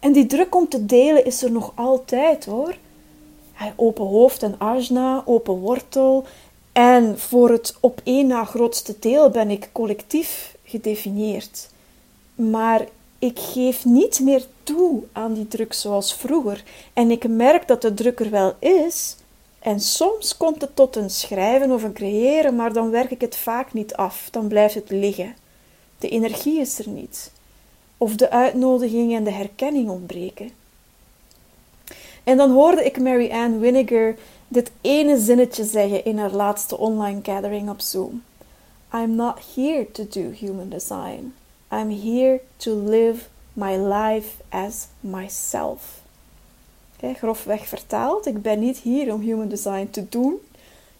En 0.00 0.12
die 0.12 0.26
druk 0.26 0.54
om 0.54 0.68
te 0.68 0.86
delen 0.86 1.24
is 1.24 1.42
er 1.42 1.50
nog 1.52 1.72
altijd 1.74 2.44
hoor. 2.44 2.76
Open 3.76 4.04
hoofd 4.04 4.42
en 4.42 4.54
ajna, 4.58 5.22
open 5.24 5.54
wortel. 5.54 6.24
En 6.76 7.18
voor 7.18 7.50
het 7.50 7.76
op 7.80 8.00
één 8.04 8.26
na 8.26 8.44
grootste 8.44 8.96
deel 9.00 9.30
ben 9.30 9.50
ik 9.50 9.68
collectief 9.72 10.56
gedefinieerd. 10.64 11.68
Maar 12.34 12.86
ik 13.18 13.38
geef 13.38 13.84
niet 13.84 14.20
meer 14.20 14.46
toe 14.62 15.02
aan 15.12 15.34
die 15.34 15.48
druk 15.48 15.72
zoals 15.72 16.14
vroeger. 16.14 16.64
En 16.92 17.10
ik 17.10 17.28
merk 17.28 17.68
dat 17.68 17.82
de 17.82 17.94
druk 17.94 18.20
er 18.20 18.30
wel 18.30 18.54
is. 18.58 19.16
En 19.58 19.80
soms 19.80 20.36
komt 20.36 20.60
het 20.60 20.76
tot 20.76 20.96
een 20.96 21.10
schrijven 21.10 21.70
of 21.70 21.82
een 21.82 21.92
creëren, 21.92 22.56
maar 22.56 22.72
dan 22.72 22.90
werk 22.90 23.10
ik 23.10 23.20
het 23.20 23.36
vaak 23.36 23.72
niet 23.72 23.94
af. 23.94 24.28
Dan 24.30 24.48
blijft 24.48 24.74
het 24.74 24.90
liggen. 24.90 25.34
De 25.98 26.08
energie 26.08 26.60
is 26.60 26.78
er 26.78 26.88
niet. 26.88 27.30
Of 27.98 28.14
de 28.14 28.30
uitnodiging 28.30 29.14
en 29.14 29.24
de 29.24 29.32
herkenning 29.32 29.88
ontbreken. 29.88 30.50
En 32.24 32.36
dan 32.36 32.50
hoorde 32.50 32.84
ik 32.84 33.00
Mary 33.00 33.30
Ann 33.30 33.58
Winnegar 33.58 34.14
dit 34.48 34.70
ene 34.80 35.18
zinnetje 35.18 35.64
zeggen 35.64 36.04
in 36.04 36.18
haar 36.18 36.32
laatste 36.32 36.78
online 36.78 37.20
gathering 37.22 37.70
op 37.70 37.80
Zoom. 37.80 38.22
I'm 38.92 39.14
not 39.14 39.38
here 39.54 39.90
to 39.92 40.04
do 40.08 40.30
human 40.30 40.68
design. 40.68 41.34
I'm 41.70 41.90
here 41.90 42.40
to 42.56 42.74
live 42.74 43.28
my 43.52 43.76
life 43.76 44.42
as 44.48 44.86
myself. 45.00 46.04
Okay, 46.96 47.14
grofweg 47.14 47.66
vertaald, 47.66 48.26
ik 48.26 48.42
ben 48.42 48.58
niet 48.58 48.78
hier 48.78 49.12
om 49.12 49.20
human 49.20 49.48
design 49.48 49.88
te 49.90 50.08
doen. 50.08 50.40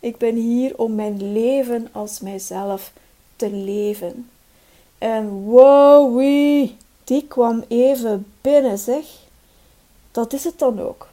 Ik 0.00 0.16
ben 0.16 0.34
hier 0.34 0.78
om 0.78 0.94
mijn 0.94 1.32
leven 1.32 1.88
als 1.92 2.20
mijzelf 2.20 2.92
te 3.36 3.50
leven. 3.50 4.30
En 4.98 5.28
wow, 5.28 6.20
die 7.04 7.26
kwam 7.26 7.64
even 7.68 8.26
binnen, 8.40 8.78
zeg. 8.78 9.04
Dat 10.10 10.32
is 10.32 10.44
het 10.44 10.58
dan 10.58 10.80
ook. 10.80 11.08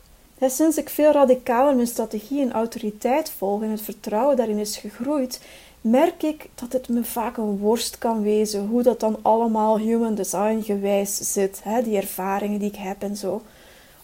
Sinds 0.50 0.78
ik 0.78 0.90
veel 0.90 1.12
radicaler 1.12 1.76
mijn 1.76 1.88
strategie 1.88 2.42
en 2.42 2.52
autoriteit 2.52 3.32
volg 3.38 3.62
en 3.62 3.70
het 3.70 3.82
vertrouwen 3.82 4.36
daarin 4.36 4.58
is 4.58 4.78
gegroeid, 4.78 5.42
merk 5.82 6.24
ik 6.24 6.50
dat 6.56 6.74
het 6.74 6.90
me 6.90 7.04
vaak 7.04 7.38
een 7.38 7.58
worst 7.58 7.98
kan 7.98 8.22
wezen 8.22 8.68
hoe 8.68 8.84
dat 8.84 9.00
dan 9.00 9.18
allemaal 9.22 9.78
human 9.78 10.16
design 10.16 10.62
gewijs 10.62 11.18
zit, 11.34 11.62
die 11.84 11.98
ervaringen 11.98 12.60
die 12.60 12.70
ik 12.70 12.76
heb 12.76 13.02
en 13.02 13.16
zo. 13.16 13.42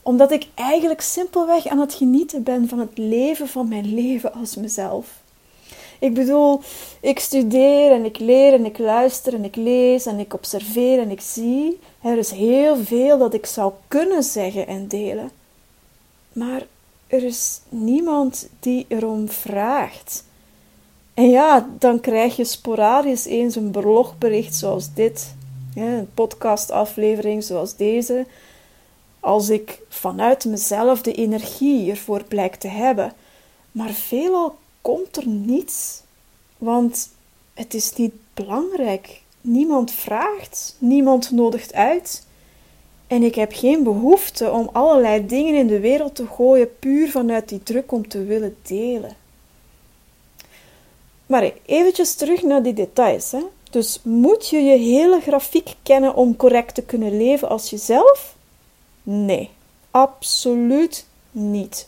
Omdat 0.01 0.31
ik 0.31 0.47
eigenlijk 0.55 1.01
simpelweg 1.01 1.67
aan 1.67 1.79
het 1.79 1.93
genieten 1.93 2.43
ben 2.43 2.67
van 2.67 2.79
het 2.79 2.97
leven 2.97 3.47
van 3.47 3.67
mijn 3.67 3.93
leven 3.93 4.33
als 4.33 4.55
mezelf. 4.55 5.21
Ik 5.99 6.13
bedoel, 6.13 6.61
ik 7.01 7.19
studeer 7.19 7.91
en 7.91 8.05
ik 8.05 8.19
leer 8.19 8.53
en 8.53 8.65
ik 8.65 8.77
luister 8.77 9.33
en 9.33 9.43
ik 9.43 9.55
lees 9.55 10.05
en 10.05 10.19
ik 10.19 10.33
observeer 10.33 10.99
en 10.99 11.11
ik 11.11 11.21
zie. 11.21 11.79
Er 12.01 12.17
is 12.17 12.31
heel 12.31 12.77
veel 12.77 13.17
dat 13.17 13.33
ik 13.33 13.45
zou 13.45 13.73
kunnen 13.87 14.23
zeggen 14.23 14.67
en 14.67 14.87
delen. 14.87 15.38
Maar 16.39 16.67
er 17.07 17.23
is 17.23 17.61
niemand 17.69 18.49
die 18.59 18.85
erom 18.87 19.29
vraagt. 19.29 20.23
En 21.13 21.29
ja, 21.29 21.69
dan 21.79 21.99
krijg 21.99 22.35
je 22.35 22.43
sporadisch 22.43 23.25
eens 23.25 23.55
een 23.55 23.71
blogbericht 23.71 24.55
zoals 24.55 24.93
dit, 24.93 25.35
een 25.75 26.09
podcastaflevering 26.13 27.43
zoals 27.43 27.75
deze. 27.75 28.25
Als 29.19 29.49
ik 29.49 29.79
vanuit 29.89 30.45
mezelf 30.45 31.01
de 31.01 31.13
energie 31.13 31.89
ervoor 31.89 32.23
blijk 32.23 32.55
te 32.55 32.67
hebben. 32.67 33.13
Maar 33.71 33.91
veelal 33.91 34.57
komt 34.81 35.17
er 35.17 35.27
niets, 35.27 36.01
want 36.57 37.09
het 37.53 37.73
is 37.73 37.95
niet 37.95 38.13
belangrijk. 38.33 39.21
Niemand 39.41 39.91
vraagt, 39.91 40.75
niemand 40.77 41.31
nodigt 41.31 41.73
uit. 41.73 42.27
En 43.09 43.23
ik 43.23 43.35
heb 43.35 43.51
geen 43.53 43.83
behoefte 43.83 44.51
om 44.51 44.69
allerlei 44.71 45.25
dingen 45.25 45.55
in 45.55 45.67
de 45.67 45.79
wereld 45.79 46.15
te 46.15 46.27
gooien 46.27 46.77
puur 46.79 47.09
vanuit 47.09 47.49
die 47.49 47.63
druk 47.63 47.91
om 47.91 48.07
te 48.07 48.23
willen 48.23 48.55
delen. 48.61 49.15
Maar 51.25 51.51
eventjes 51.65 52.15
terug 52.15 52.43
naar 52.43 52.63
die 52.63 52.73
details. 52.73 53.31
Hè. 53.31 53.39
Dus 53.71 53.99
moet 54.03 54.49
je 54.49 54.57
je 54.57 54.77
hele 54.77 55.19
grafiek 55.21 55.75
kennen 55.83 56.15
om 56.15 56.35
correct 56.35 56.75
te 56.75 56.81
kunnen 56.81 57.17
leven 57.17 57.49
als 57.49 57.69
jezelf? 57.69 58.35
Nee, 59.03 59.49
absoluut 59.91 61.05
niet. 61.31 61.87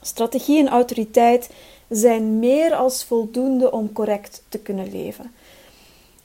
Strategie 0.00 0.58
en 0.58 0.68
autoriteit 0.68 1.50
zijn 1.88 2.38
meer 2.38 2.74
als 2.74 3.04
voldoende 3.04 3.72
om 3.72 3.92
correct 3.92 4.42
te 4.48 4.58
kunnen 4.58 4.90
leven. 4.90 5.32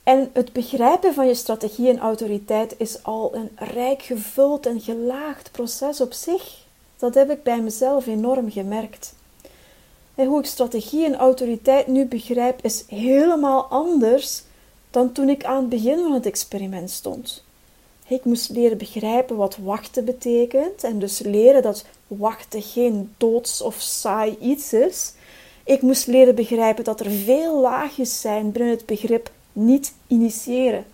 En 0.04 0.30
het 0.34 0.54
begrijpen 0.54 1.14
van 1.14 1.28
je 1.28 1.34
strategie 1.34 1.90
en 1.90 2.00
autoriteit 2.00 2.76
is 2.78 3.04
al 3.04 3.36
een 3.36 3.50
rijk 3.56 4.02
gevuld 4.02 4.66
en 4.66 4.82
gelaagd 4.82 5.52
proces 5.52 6.02
op 6.02 6.14
zich. 6.14 6.66
Dat 6.98 7.14
heb 7.14 7.32
ik 7.32 7.44
bij 7.44 7.62
mezelf 7.62 8.08
enorm 8.08 8.52
gemerkt. 8.52 9.14
En 10.16 10.28
hoe 10.28 10.40
ik 10.40 10.46
strategie 10.46 11.06
en 11.06 11.16
autoriteit 11.16 11.88
nu 11.88 12.06
begrijp, 12.06 12.60
is 12.62 12.84
helemaal 12.88 13.66
anders 13.66 14.44
dan 14.90 15.12
toen 15.12 15.30
ik 15.30 15.46
aan 15.46 15.58
het 15.58 15.70
begin 15.70 16.00
van 16.00 16.14
het 16.14 16.26
experiment 16.26 16.90
stond. 16.90 17.44
Ik 18.08 18.26
moest 18.26 18.50
leren 18.50 18.78
begrijpen 18.78 19.36
wat 19.36 19.58
wachten 19.58 20.06
betekent 20.06 20.84
en 20.84 21.00
dus 21.00 21.20
leren 21.20 21.62
dat 21.62 21.86
wachten 22.08 22.62
geen 22.62 23.14
doods 23.18 23.62
of 23.62 23.76
saai 23.80 24.38
iets 24.40 24.74
is. 24.74 25.14
Ik 25.64 25.82
moest 25.82 26.08
leren 26.08 26.36
begrijpen 26.36 26.84
dat 26.84 27.00
er 27.00 27.12
veel 27.12 27.60
laagjes 27.60 28.22
zijn 28.22 28.52
binnen 28.52 28.76
het 28.76 28.86
begrip 28.86 29.32
niet 29.54 29.94
initiëren. 30.08 30.86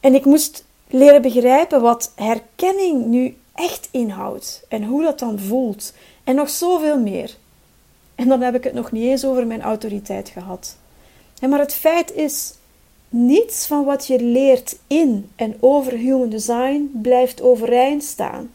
En 0.00 0.14
ik 0.14 0.24
moest 0.24 0.64
leren 0.88 1.22
begrijpen 1.22 1.80
wat 1.80 2.12
herkenning 2.14 3.06
nu 3.06 3.36
echt 3.54 3.88
inhoudt 3.90 4.64
en 4.68 4.84
hoe 4.84 5.02
dat 5.02 5.18
dan 5.18 5.38
voelt 5.38 5.92
en 6.24 6.34
nog 6.34 6.50
zoveel 6.50 6.98
meer. 6.98 7.36
En 8.14 8.28
dan 8.28 8.40
heb 8.40 8.54
ik 8.54 8.64
het 8.64 8.74
nog 8.74 8.92
niet 8.92 9.04
eens 9.04 9.24
over 9.24 9.46
mijn 9.46 9.62
autoriteit 9.62 10.28
gehad. 10.28 10.76
maar 11.48 11.58
het 11.58 11.74
feit 11.74 12.12
is, 12.12 12.54
niets 13.08 13.66
van 13.66 13.84
wat 13.84 14.06
je 14.06 14.22
leert 14.22 14.76
in 14.86 15.30
en 15.36 15.56
over 15.60 15.92
human 15.92 16.28
design 16.28 16.90
blijft 17.02 17.42
overeind 17.42 18.02
staan 18.02 18.50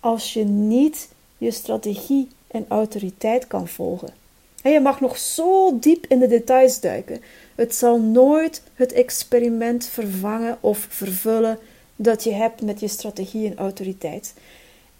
als 0.00 0.32
je 0.32 0.44
niet 0.44 1.08
je 1.38 1.50
strategie 1.50 2.28
en 2.46 2.64
autoriteit 2.68 3.46
kan 3.46 3.68
volgen. 3.68 4.14
En 4.62 4.72
je 4.72 4.80
mag 4.80 5.00
nog 5.00 5.18
zo 5.18 5.78
diep 5.78 6.06
in 6.06 6.18
de 6.18 6.28
details 6.28 6.80
duiken. 6.80 7.20
Het 7.58 7.74
zal 7.74 8.00
nooit 8.00 8.62
het 8.74 8.92
experiment 8.92 9.86
vervangen 9.86 10.58
of 10.60 10.86
vervullen 10.88 11.58
dat 11.96 12.24
je 12.24 12.32
hebt 12.32 12.62
met 12.62 12.80
je 12.80 12.88
strategie 12.88 13.46
en 13.50 13.56
autoriteit. 13.56 14.34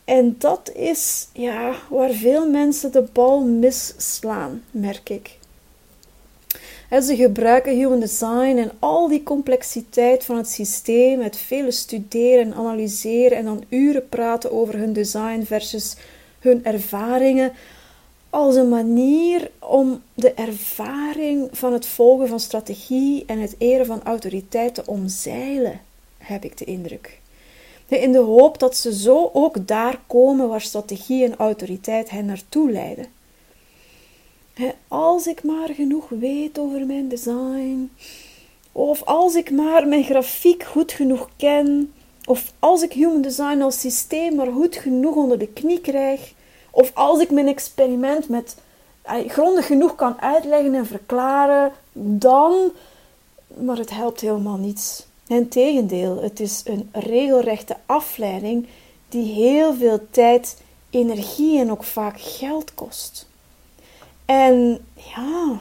En 0.04 0.36
dat 0.38 0.72
is 0.74 1.28
ja, 1.32 1.74
waar 1.90 2.10
veel 2.12 2.50
mensen 2.50 2.92
de 2.92 3.04
bal 3.12 3.44
misslaan, 3.44 4.62
merk 4.70 5.08
ik. 5.08 5.38
ze 7.02 7.16
gebruiken 7.16 7.76
human 7.76 8.00
design 8.00 8.56
en 8.56 8.70
al 8.78 9.08
die 9.08 9.22
complexiteit 9.22 10.24
van 10.24 10.36
het 10.36 10.48
systeem, 10.48 11.20
het 11.20 11.36
vele 11.36 11.70
studeren, 11.70 12.54
analyseren 12.54 13.38
en 13.38 13.44
dan 13.44 13.64
uren 13.68 14.08
praten 14.08 14.52
over 14.52 14.78
hun 14.78 14.92
design 14.92 15.42
versus 15.44 15.96
hun 16.38 16.64
ervaringen, 16.64 17.52
als 18.30 18.54
een 18.54 18.68
manier 18.68 19.50
om 19.58 20.02
de 20.14 20.32
ervaring 20.32 21.48
van 21.52 21.72
het 21.72 21.86
volgen 21.86 22.28
van 22.28 22.40
strategie 22.40 23.24
en 23.26 23.38
het 23.38 23.54
eren 23.58 23.86
van 23.86 24.02
autoriteit 24.02 24.74
te 24.74 24.82
omzeilen, 24.86 25.80
heb 26.18 26.44
ik 26.44 26.56
de 26.56 26.64
indruk. 26.64 27.20
In 27.86 28.12
de 28.12 28.18
hoop 28.18 28.58
dat 28.58 28.76
ze 28.76 28.94
zo 28.94 29.30
ook 29.32 29.66
daar 29.66 30.00
komen 30.06 30.48
waar 30.48 30.60
strategie 30.60 31.24
en 31.24 31.36
autoriteit 31.36 32.10
hen 32.10 32.24
naartoe 32.24 32.70
leiden. 32.70 33.06
Als 34.88 35.26
ik 35.26 35.42
maar 35.42 35.68
genoeg 35.68 36.08
weet 36.08 36.58
over 36.58 36.86
mijn 36.86 37.08
design, 37.08 37.90
of 38.72 39.02
als 39.04 39.34
ik 39.34 39.50
maar 39.50 39.88
mijn 39.88 40.04
grafiek 40.04 40.62
goed 40.62 40.92
genoeg 40.92 41.28
ken, 41.36 41.92
of 42.24 42.52
als 42.58 42.82
ik 42.82 42.92
human 42.92 43.22
design 43.22 43.60
als 43.60 43.80
systeem 43.80 44.34
maar 44.34 44.52
goed 44.52 44.76
genoeg 44.76 45.14
onder 45.14 45.38
de 45.38 45.48
knie 45.48 45.80
krijg, 45.80 46.34
Of 46.78 46.90
als 46.94 47.20
ik 47.20 47.30
mijn 47.30 47.48
experiment 47.48 48.28
met 48.28 48.56
grondig 49.26 49.66
genoeg 49.66 49.94
kan 49.94 50.20
uitleggen 50.20 50.74
en 50.74 50.86
verklaren, 50.86 51.72
dan. 51.92 52.72
Maar 53.46 53.76
het 53.76 53.90
helpt 53.90 54.20
helemaal 54.20 54.56
niets. 54.56 55.06
Integendeel, 55.26 56.22
het 56.22 56.40
is 56.40 56.62
een 56.64 56.88
regelrechte 56.92 57.76
afleiding 57.86 58.68
die 59.08 59.32
heel 59.32 59.74
veel 59.74 60.06
tijd, 60.10 60.62
energie 60.90 61.60
en 61.60 61.70
ook 61.70 61.84
vaak 61.84 62.20
geld 62.20 62.74
kost. 62.74 63.28
En 64.24 64.86
ja, 64.94 65.58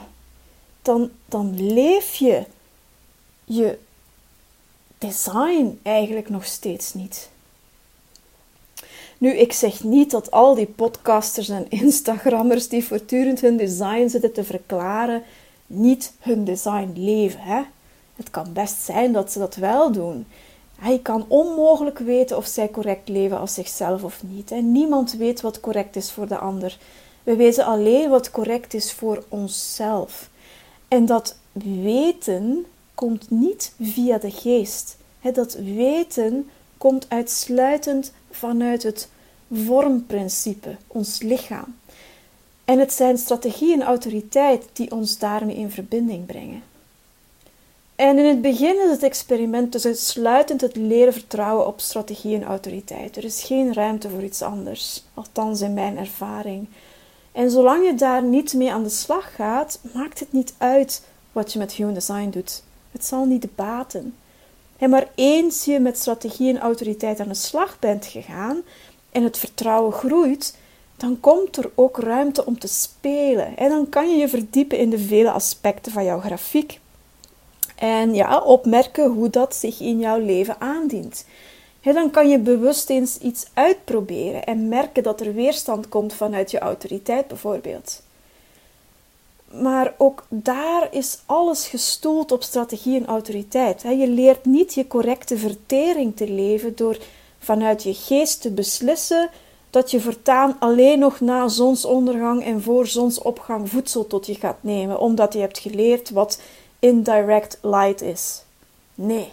dan, 0.82 1.10
dan 1.26 1.72
leef 1.72 2.14
je 2.14 2.44
je 3.44 3.78
design 4.98 5.80
eigenlijk 5.82 6.28
nog 6.28 6.44
steeds 6.44 6.94
niet. 6.94 7.30
Nu, 9.18 9.36
ik 9.36 9.52
zeg 9.52 9.84
niet 9.84 10.10
dat 10.10 10.30
al 10.30 10.54
die 10.54 10.66
podcasters 10.66 11.48
en 11.48 11.66
Instagrammers 11.68 12.68
die 12.68 12.84
voortdurend 12.84 13.40
hun 13.40 13.56
design 13.56 14.08
zitten 14.08 14.32
te 14.32 14.44
verklaren, 14.44 15.22
niet 15.66 16.12
hun 16.18 16.44
design 16.44 16.92
leven. 16.94 17.40
Hè? 17.40 17.62
Het 18.16 18.30
kan 18.30 18.52
best 18.52 18.82
zijn 18.84 19.12
dat 19.12 19.32
ze 19.32 19.38
dat 19.38 19.54
wel 19.54 19.92
doen. 19.92 20.26
Je 20.82 21.02
kan 21.02 21.24
onmogelijk 21.28 21.98
weten 21.98 22.36
of 22.36 22.46
zij 22.46 22.68
correct 22.68 23.08
leven 23.08 23.38
als 23.38 23.54
zichzelf 23.54 24.04
of 24.04 24.22
niet. 24.22 24.50
En 24.50 24.72
niemand 24.72 25.12
weet 25.12 25.40
wat 25.40 25.60
correct 25.60 25.96
is 25.96 26.10
voor 26.10 26.28
de 26.28 26.38
ander. 26.38 26.78
We 27.22 27.36
weten 27.36 27.64
alleen 27.64 28.10
wat 28.10 28.30
correct 28.30 28.74
is 28.74 28.92
voor 28.92 29.24
onszelf. 29.28 30.30
En 30.88 31.06
dat 31.06 31.36
weten 31.82 32.66
komt 32.94 33.30
niet 33.30 33.72
via 33.80 34.18
de 34.18 34.30
geest. 34.30 34.96
Dat 35.32 35.54
weten 35.54 36.50
komt 36.78 37.06
uitsluitend 37.08 38.12
vanuit 38.38 38.82
het 38.82 39.08
vormprincipe, 39.52 40.76
ons 40.86 41.22
lichaam. 41.22 41.76
En 42.64 42.78
het 42.78 42.92
zijn 42.92 43.18
strategie 43.18 43.72
en 43.72 43.82
autoriteit 43.82 44.64
die 44.72 44.90
ons 44.90 45.18
daarmee 45.18 45.56
in 45.56 45.70
verbinding 45.70 46.26
brengen. 46.26 46.62
En 47.98 48.18
in 48.18 48.24
het 48.24 48.40
begin 48.40 48.76
is 48.84 48.90
het 48.90 49.02
experiment 49.02 49.72
dus 49.72 49.86
uitsluitend 49.86 50.60
het 50.60 50.76
leren 50.76 51.12
vertrouwen 51.12 51.66
op 51.66 51.80
strategie 51.80 52.36
en 52.36 52.44
autoriteit. 52.44 53.16
Er 53.16 53.24
is 53.24 53.42
geen 53.42 53.74
ruimte 53.74 54.10
voor 54.10 54.22
iets 54.22 54.42
anders, 54.42 55.04
althans 55.14 55.60
in 55.60 55.74
mijn 55.74 55.98
ervaring. 55.98 56.68
En 57.32 57.50
zolang 57.50 57.86
je 57.86 57.94
daar 57.94 58.22
niet 58.22 58.54
mee 58.54 58.72
aan 58.72 58.82
de 58.82 58.88
slag 58.88 59.34
gaat, 59.34 59.80
maakt 59.94 60.20
het 60.20 60.32
niet 60.32 60.54
uit 60.58 61.02
wat 61.32 61.52
je 61.52 61.58
met 61.58 61.72
human 61.72 61.94
design 61.94 62.28
doet. 62.30 62.62
Het 62.92 63.04
zal 63.04 63.24
niet 63.24 63.54
baten. 63.54 64.14
En 64.78 64.90
maar 64.90 65.08
eens 65.14 65.64
je 65.64 65.80
met 65.80 65.98
strategie 65.98 66.48
en 66.48 66.60
autoriteit 66.60 67.20
aan 67.20 67.28
de 67.28 67.34
slag 67.34 67.78
bent 67.78 68.06
gegaan 68.06 68.62
en 69.10 69.22
het 69.22 69.38
vertrouwen 69.38 69.92
groeit, 69.92 70.56
dan 70.96 71.20
komt 71.20 71.56
er 71.56 71.70
ook 71.74 71.98
ruimte 71.98 72.46
om 72.46 72.58
te 72.58 72.68
spelen. 72.68 73.56
En 73.56 73.68
dan 73.68 73.88
kan 73.88 74.10
je 74.10 74.16
je 74.16 74.28
verdiepen 74.28 74.78
in 74.78 74.90
de 74.90 74.98
vele 74.98 75.30
aspecten 75.30 75.92
van 75.92 76.04
jouw 76.04 76.20
grafiek. 76.20 76.80
En 77.76 78.14
ja, 78.14 78.40
opmerken 78.40 79.10
hoe 79.10 79.30
dat 79.30 79.54
zich 79.54 79.80
in 79.80 79.98
jouw 79.98 80.18
leven 80.18 80.60
aandient. 80.60 81.24
dan 81.82 82.10
kan 82.10 82.28
je 82.28 82.38
bewust 82.38 82.90
eens 82.90 83.18
iets 83.18 83.46
uitproberen 83.54 84.44
en 84.44 84.68
merken 84.68 85.02
dat 85.02 85.20
er 85.20 85.34
weerstand 85.34 85.88
komt 85.88 86.14
vanuit 86.14 86.50
je 86.50 86.58
autoriteit 86.58 87.28
bijvoorbeeld. 87.28 88.02
Maar 89.50 89.94
ook 89.98 90.24
daar 90.28 90.88
is 90.90 91.18
alles 91.26 91.66
gestoeld 91.66 92.32
op 92.32 92.42
strategie 92.42 92.96
en 92.96 93.06
autoriteit. 93.06 93.82
Je 93.82 94.08
leert 94.08 94.44
niet 94.44 94.74
je 94.74 94.86
correcte 94.86 95.38
vertering 95.38 96.16
te 96.16 96.30
leven 96.30 96.76
door 96.76 96.98
vanuit 97.38 97.82
je 97.82 97.94
geest 97.94 98.40
te 98.40 98.50
beslissen 98.50 99.30
dat 99.70 99.90
je 99.90 100.00
voortaan 100.00 100.56
alleen 100.58 100.98
nog 100.98 101.20
na 101.20 101.48
zonsondergang 101.48 102.44
en 102.44 102.62
voor 102.62 102.86
zonsopgang 102.86 103.70
voedsel 103.70 104.06
tot 104.06 104.26
je 104.26 104.34
gaat 104.34 104.58
nemen, 104.60 105.00
omdat 105.00 105.32
je 105.32 105.38
hebt 105.38 105.58
geleerd 105.58 106.10
wat 106.10 106.40
indirect 106.78 107.58
light 107.62 108.00
is. 108.00 108.42
Nee, 108.94 109.32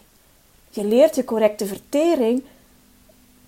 je 0.69 0.84
leert 0.84 1.15
je 1.15 1.23
correcte 1.23 1.65
vertering 1.65 2.43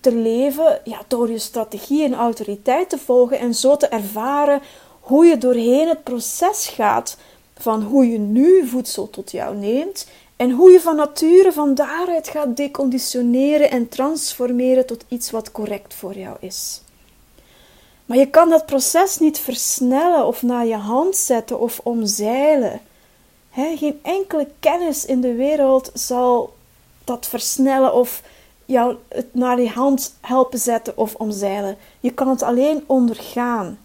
te 0.00 0.14
leven 0.14 0.80
ja, 0.84 1.00
door 1.08 1.30
je 1.30 1.38
strategie 1.38 2.04
en 2.04 2.14
autoriteit 2.14 2.88
te 2.88 2.98
volgen 2.98 3.38
en 3.38 3.54
zo 3.54 3.76
te 3.76 3.86
ervaren 3.86 4.60
hoe 5.08 5.26
je 5.26 5.38
doorheen 5.38 5.88
het 5.88 6.04
proces 6.04 6.66
gaat 6.66 7.16
van 7.58 7.82
hoe 7.82 8.10
je 8.10 8.18
nu 8.18 8.66
voedsel 8.66 9.10
tot 9.10 9.30
jou 9.30 9.56
neemt 9.56 10.06
en 10.36 10.50
hoe 10.50 10.70
je 10.70 10.80
van 10.80 10.96
nature 10.96 11.52
van 11.52 11.74
daaruit 11.74 12.28
gaat 12.28 12.56
deconditioneren 12.56 13.70
en 13.70 13.88
transformeren 13.88 14.86
tot 14.86 15.04
iets 15.08 15.30
wat 15.30 15.52
correct 15.52 15.94
voor 15.94 16.14
jou 16.14 16.36
is. 16.40 16.80
Maar 18.06 18.16
je 18.16 18.30
kan 18.30 18.48
dat 18.48 18.66
proces 18.66 19.18
niet 19.18 19.38
versnellen 19.38 20.26
of 20.26 20.42
naar 20.42 20.66
je 20.66 20.76
hand 20.76 21.16
zetten 21.16 21.60
of 21.60 21.80
omzeilen. 21.82 22.80
geen 23.52 24.00
enkele 24.02 24.48
kennis 24.60 25.04
in 25.04 25.20
de 25.20 25.34
wereld 25.34 25.90
zal 25.94 26.54
dat 27.04 27.26
versnellen 27.26 27.94
of 27.94 28.22
jou 28.64 28.96
het 29.08 29.34
naar 29.34 29.60
je 29.60 29.68
hand 29.68 30.14
helpen 30.20 30.58
zetten 30.58 30.96
of 30.96 31.14
omzeilen. 31.14 31.76
Je 32.00 32.10
kan 32.10 32.28
het 32.28 32.42
alleen 32.42 32.84
ondergaan. 32.86 33.78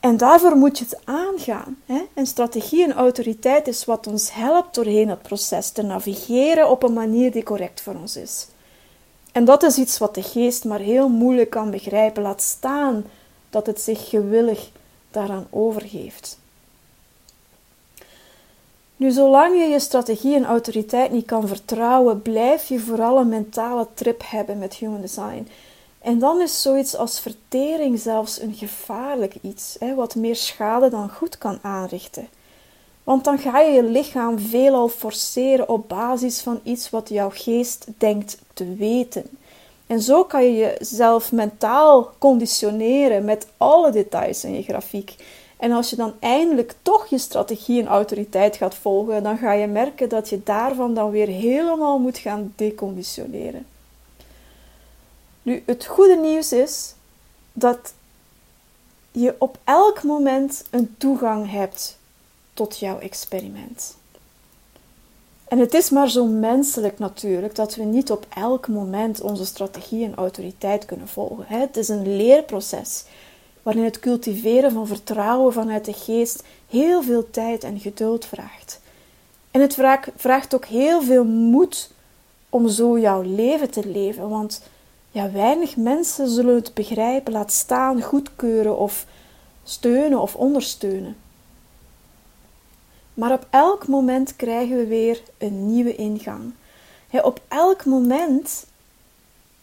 En 0.00 0.16
daarvoor 0.16 0.56
moet 0.56 0.78
je 0.78 0.84
het 0.84 1.00
aangaan. 1.04 1.76
Hè? 1.86 2.02
En 2.14 2.26
strategie 2.26 2.84
en 2.84 2.92
autoriteit 2.92 3.68
is 3.68 3.84
wat 3.84 4.06
ons 4.06 4.34
helpt 4.34 4.74
doorheen 4.74 5.08
het 5.08 5.22
proces 5.22 5.70
te 5.70 5.82
navigeren 5.82 6.70
op 6.70 6.82
een 6.82 6.92
manier 6.92 7.32
die 7.32 7.42
correct 7.42 7.80
voor 7.80 7.94
ons 7.94 8.16
is. 8.16 8.46
En 9.32 9.44
dat 9.44 9.62
is 9.62 9.76
iets 9.76 9.98
wat 9.98 10.14
de 10.14 10.22
geest 10.22 10.64
maar 10.64 10.78
heel 10.78 11.08
moeilijk 11.08 11.50
kan 11.50 11.70
begrijpen, 11.70 12.22
laat 12.22 12.42
staan 12.42 13.04
dat 13.50 13.66
het 13.66 13.80
zich 13.80 14.08
gewillig 14.08 14.70
daaraan 15.10 15.46
overgeeft. 15.50 16.38
Nu, 18.96 19.10
zolang 19.10 19.56
je 19.56 19.68
je 19.68 19.80
strategie 19.80 20.34
en 20.34 20.44
autoriteit 20.44 21.12
niet 21.12 21.26
kan 21.26 21.48
vertrouwen, 21.48 22.22
blijf 22.22 22.68
je 22.68 22.78
vooral 22.78 23.18
een 23.18 23.28
mentale 23.28 23.86
trip 23.94 24.22
hebben 24.24 24.58
met 24.58 24.74
human 24.74 25.00
design. 25.00 25.48
En 26.00 26.18
dan 26.18 26.40
is 26.40 26.62
zoiets 26.62 26.96
als 26.96 27.20
vertering 27.20 27.98
zelfs 27.98 28.40
een 28.40 28.54
gevaarlijk 28.54 29.34
iets, 29.42 29.76
hè, 29.78 29.94
wat 29.94 30.14
meer 30.14 30.36
schade 30.36 30.88
dan 30.88 31.10
goed 31.10 31.38
kan 31.38 31.58
aanrichten. 31.62 32.28
Want 33.04 33.24
dan 33.24 33.38
ga 33.38 33.60
je 33.60 33.72
je 33.72 33.82
lichaam 33.82 34.38
veelal 34.38 34.88
forceren 34.88 35.68
op 35.68 35.88
basis 35.88 36.40
van 36.40 36.60
iets 36.62 36.90
wat 36.90 37.08
jouw 37.08 37.30
geest 37.32 37.86
denkt 37.98 38.38
te 38.52 38.74
weten. 38.74 39.24
En 39.86 40.00
zo 40.00 40.24
kan 40.24 40.44
je 40.44 40.54
jezelf 40.54 41.32
mentaal 41.32 42.10
conditioneren 42.18 43.24
met 43.24 43.46
alle 43.56 43.90
details 43.90 44.44
in 44.44 44.54
je 44.54 44.62
grafiek. 44.62 45.14
En 45.56 45.72
als 45.72 45.90
je 45.90 45.96
dan 45.96 46.12
eindelijk 46.20 46.74
toch 46.82 47.06
je 47.06 47.18
strategie 47.18 47.80
en 47.80 47.88
autoriteit 47.88 48.56
gaat 48.56 48.74
volgen, 48.74 49.22
dan 49.22 49.38
ga 49.38 49.52
je 49.52 49.66
merken 49.66 50.08
dat 50.08 50.28
je 50.28 50.42
daarvan 50.44 50.94
dan 50.94 51.10
weer 51.10 51.28
helemaal 51.28 51.98
moet 51.98 52.18
gaan 52.18 52.52
deconditioneren. 52.56 53.66
Nu, 55.50 55.62
het 55.66 55.86
goede 55.86 56.16
nieuws 56.16 56.52
is 56.52 56.94
dat 57.52 57.92
je 59.12 59.34
op 59.38 59.58
elk 59.64 60.02
moment 60.02 60.64
een 60.70 60.94
toegang 60.98 61.50
hebt 61.50 61.98
tot 62.54 62.78
jouw 62.78 62.98
experiment. 62.98 63.96
En 65.48 65.58
het 65.58 65.74
is 65.74 65.90
maar 65.90 66.10
zo 66.10 66.26
menselijk 66.26 66.98
natuurlijk 66.98 67.54
dat 67.54 67.74
we 67.74 67.82
niet 67.82 68.10
op 68.10 68.26
elk 68.28 68.68
moment 68.68 69.20
onze 69.20 69.44
strategie 69.44 70.04
en 70.04 70.14
autoriteit 70.14 70.84
kunnen 70.84 71.08
volgen. 71.08 71.44
Het 71.46 71.76
is 71.76 71.88
een 71.88 72.16
leerproces 72.16 73.04
waarin 73.62 73.84
het 73.84 74.00
cultiveren 74.00 74.72
van 74.72 74.86
vertrouwen 74.86 75.52
vanuit 75.52 75.84
de 75.84 75.92
geest 75.92 76.42
heel 76.68 77.02
veel 77.02 77.30
tijd 77.30 77.64
en 77.64 77.80
geduld 77.80 78.24
vraagt. 78.24 78.80
En 79.50 79.60
het 79.60 79.76
vraagt 80.16 80.54
ook 80.54 80.64
heel 80.64 81.02
veel 81.02 81.24
moed 81.24 81.90
om 82.48 82.68
zo 82.68 82.98
jouw 82.98 83.22
leven 83.22 83.70
te 83.70 83.86
leven, 83.86 84.28
want 84.28 84.60
ja, 85.10 85.30
weinig 85.30 85.76
mensen 85.76 86.28
zullen 86.28 86.54
het 86.54 86.74
begrijpen, 86.74 87.32
laat 87.32 87.52
staan, 87.52 88.02
goedkeuren 88.02 88.78
of 88.78 89.06
steunen 89.64 90.20
of 90.20 90.34
ondersteunen. 90.34 91.16
Maar 93.14 93.32
op 93.32 93.46
elk 93.50 93.88
moment 93.88 94.36
krijgen 94.36 94.76
we 94.76 94.86
weer 94.86 95.22
een 95.38 95.66
nieuwe 95.66 95.94
ingang. 95.94 96.52
op 97.10 97.40
elk 97.48 97.84
moment 97.84 98.66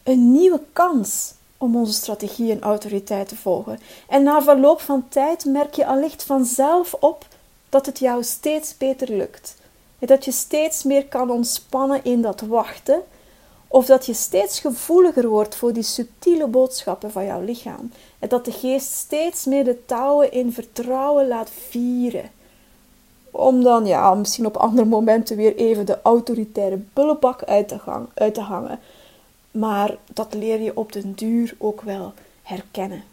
een 0.04 0.32
nieuwe 0.32 0.62
kans 0.74 1.34
om 1.58 1.76
onze 1.76 1.94
strategie 1.94 2.52
en 2.52 2.62
autoriteit 2.62 3.28
te 3.28 3.36
volgen. 3.36 3.80
En 4.08 4.24
na 4.24 4.42
verloop 4.42 4.82
van 4.82 5.08
tijd 5.10 5.46
merk 5.46 5.74
je 5.74 5.86
allicht 5.86 6.24
vanzelf 6.24 6.94
op 6.94 7.28
dat 7.70 7.86
het 7.86 8.00
jou 8.00 8.24
steeds 8.24 8.78
beter 8.78 9.10
lukt. 9.18 9.56
Dat 10.00 10.26
je 10.26 10.32
steeds 10.32 10.84
meer 10.84 11.06
kan 11.06 11.30
ontspannen 11.30 12.04
in 12.04 12.22
dat 12.22 12.42
wachten 12.42 13.02
of 13.68 13.86
dat 13.86 14.06
je 14.06 14.14
steeds 14.14 14.60
gevoeliger 14.60 15.28
wordt 15.28 15.56
voor 15.56 15.74
die 15.74 15.84
subtiele 15.84 16.48
boodschappen 16.48 17.12
van 17.12 17.26
jouw 17.26 17.42
lichaam. 17.42 17.92
En 18.20 18.30
dat 18.30 18.46
de 18.46 18.52
geest 18.52 18.92
steeds 18.92 19.46
meer 19.46 19.64
de 19.64 19.86
touwen 19.86 20.32
in 20.32 20.54
vertrouwen 20.54 21.28
laat 21.28 21.50
vieren. 21.68 22.30
Om 23.32 23.64
dan, 23.64 23.86
ja, 23.86 24.14
misschien 24.14 24.46
op 24.46 24.58
andere 24.58 24.88
momenten 24.88 25.38
weer 25.38 25.56
even 25.56 25.86
de 25.86 26.02
autoritaire 26.02 26.80
bullenbak 26.94 27.44
uit 27.44 27.68
te, 27.68 27.80
gang, 27.80 28.08
uit 28.14 28.34
te 28.34 28.42
hangen. 28.42 28.80
Maar 29.52 29.98
dat 30.14 30.34
leer 30.34 30.62
je 30.62 30.78
op 30.78 30.92
den 30.92 31.14
duur 31.14 31.56
ook 31.58 31.82
wel 31.82 32.14
herkennen. 32.44 33.04